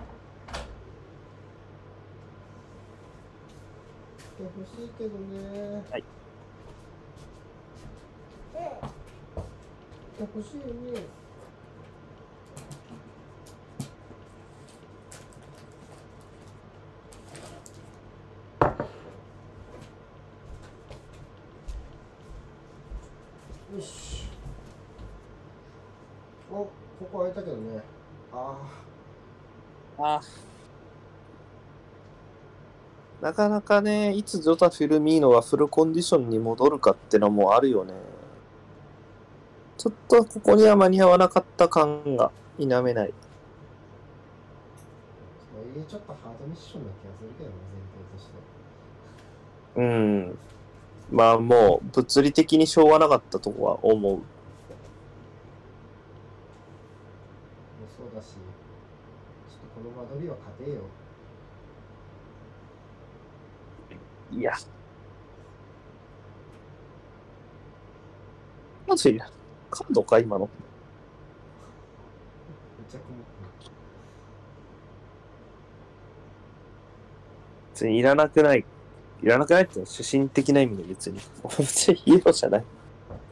[4.18, 5.84] 1点欲しいけどね。
[5.90, 6.04] はい。
[8.52, 11.00] 1点欲しいよね
[23.72, 24.28] よし。
[26.50, 26.68] お、
[27.20, 27.82] ここ空いたけどね。
[28.32, 28.56] あ
[29.98, 30.20] あ
[33.20, 37.92] なかなかね、いつジョタ・フィルミーノがフルコンディションに戻るかってのもあるよね。
[39.76, 42.94] ちょっとここには間に合わなかった感が否めない。
[42.94, 43.12] あ、とはい
[45.76, 49.76] えちょっとハードミッションな気がするけどね、前提として。
[49.76, 50.38] うん。
[51.10, 54.20] まあもう物理的にしょうがなかったとこは思う
[58.14, 60.76] だし、ちょっとこの間取りは勝てよ。
[64.32, 64.52] いや。
[68.86, 69.18] マジ？
[69.70, 70.18] カードか？
[70.18, 70.48] 今の。
[77.72, 78.64] 別にいらなくない。
[79.22, 81.18] いらなくないって主審的な意味で別に。
[81.58, 82.64] 別にヒーローじゃない。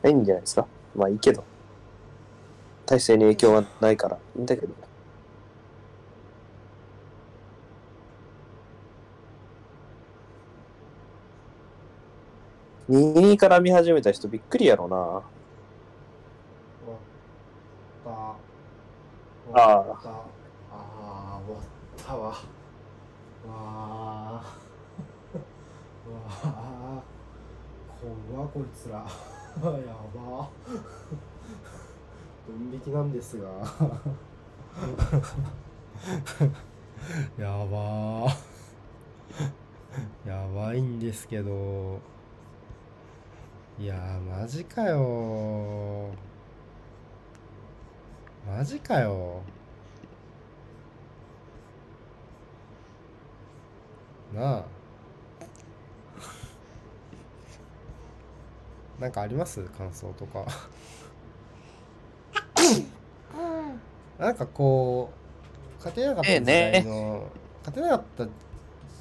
[0.06, 0.66] いいんじゃないですか。
[0.94, 1.44] まあいいけど。
[2.86, 4.87] 体制に影響はないからいいんだけど
[12.88, 12.98] ね。
[12.98, 14.96] 2から見始めた人びっくりやろな。
[14.96, 17.00] 終わっ
[18.04, 18.10] た。
[18.10, 18.36] あ。
[19.52, 19.80] あ
[20.70, 21.64] あー、終わっ
[22.06, 22.28] たわ。
[22.28, 22.34] わ
[23.48, 23.52] あ。
[24.34, 24.42] わ
[26.42, 27.02] あ。
[28.32, 28.98] 怖っこいつら。
[28.98, 29.04] や
[30.14, 30.48] ば。
[32.46, 33.48] ドン引きなんですが。
[37.38, 38.28] やば
[40.24, 42.00] やばいんですけど。
[43.80, 46.10] いやー、マジかよ。
[48.44, 49.40] マジかよ。
[54.34, 54.64] なあ。
[58.98, 59.62] なんかあります？
[59.62, 60.44] 感想とか。
[63.38, 63.40] う
[64.20, 64.24] ん。
[64.24, 67.30] なんかこう勝てなかった時代の、
[67.60, 68.26] 勝てなかった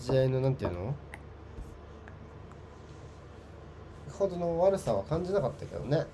[0.03, 0.93] 時代のなんていうの？
[4.17, 6.05] ほどの悪さは感じなかったけどね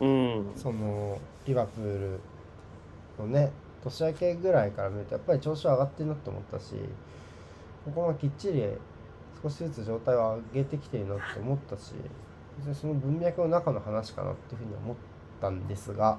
[0.00, 0.52] うん。
[0.56, 2.20] そのリバプール
[3.18, 3.50] のね
[3.82, 6.74] 年明けぐらいから見るとやっぱり調子は上がってるなって思ったし
[7.84, 8.64] ここがきっちり
[9.42, 11.92] 少しずつ状態を上げてきてるなって思ったし
[12.58, 14.96] 別にその文脈の中の話かなっていうふうに思っ
[15.40, 16.18] たんですが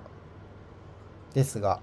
[1.33, 1.81] ですが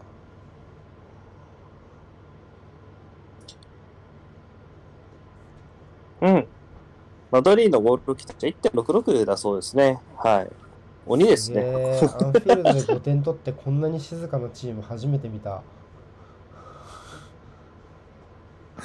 [6.21, 6.52] うん。
[7.33, 9.99] マドリーのゴール期待値1.66だそうですね。
[10.19, 10.51] はい。
[11.07, 11.63] 鬼ですね。
[11.63, 15.63] ねアンフィールドで5点取ってこんなに静かなチーム初めて見た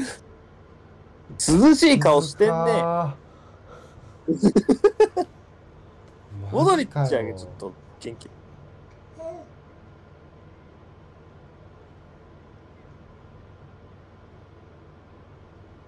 [1.37, 2.53] 涼しい顔してんね。
[6.49, 8.29] モドリッチあげちょっと元気。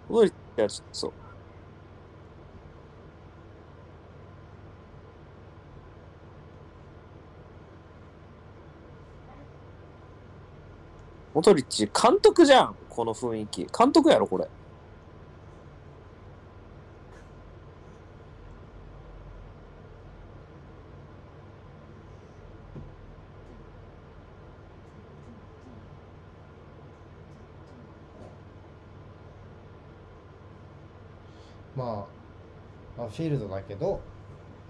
[0.10, 1.28] モドリッチはちょっとそう。
[11.34, 13.68] モドリッチ、監督じゃん、この雰囲気。
[13.77, 14.47] 監督やろ、これ。
[31.80, 32.06] ま
[32.97, 34.01] あアンフィールドだけど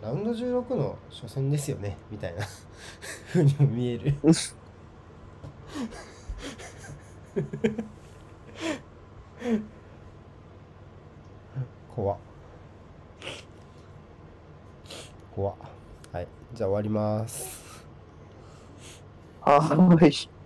[0.03, 2.45] ラウンド16の初戦ですよねみたいな
[3.31, 4.13] ふうにも見える
[11.95, 12.17] 怖っ。
[15.35, 15.55] 怖っ。
[16.11, 16.27] はい。
[16.53, 17.85] じゃあ終わります。
[19.41, 20.38] はい。